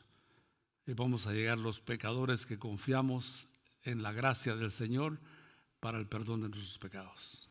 vamos 0.93 1.27
a 1.27 1.33
llegar 1.33 1.57
los 1.57 1.79
pecadores 1.79 2.45
que 2.45 2.57
confiamos 2.57 3.47
en 3.83 4.03
la 4.03 4.11
gracia 4.11 4.55
del 4.55 4.71
Señor 4.71 5.19
para 5.79 5.99
el 5.99 6.07
perdón 6.07 6.41
de 6.41 6.49
nuestros 6.49 6.77
pecados. 6.79 7.49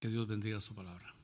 Que 0.00 0.08
Dios 0.08 0.26
bendiga 0.26 0.60
su 0.60 0.74
palabra. 0.74 1.14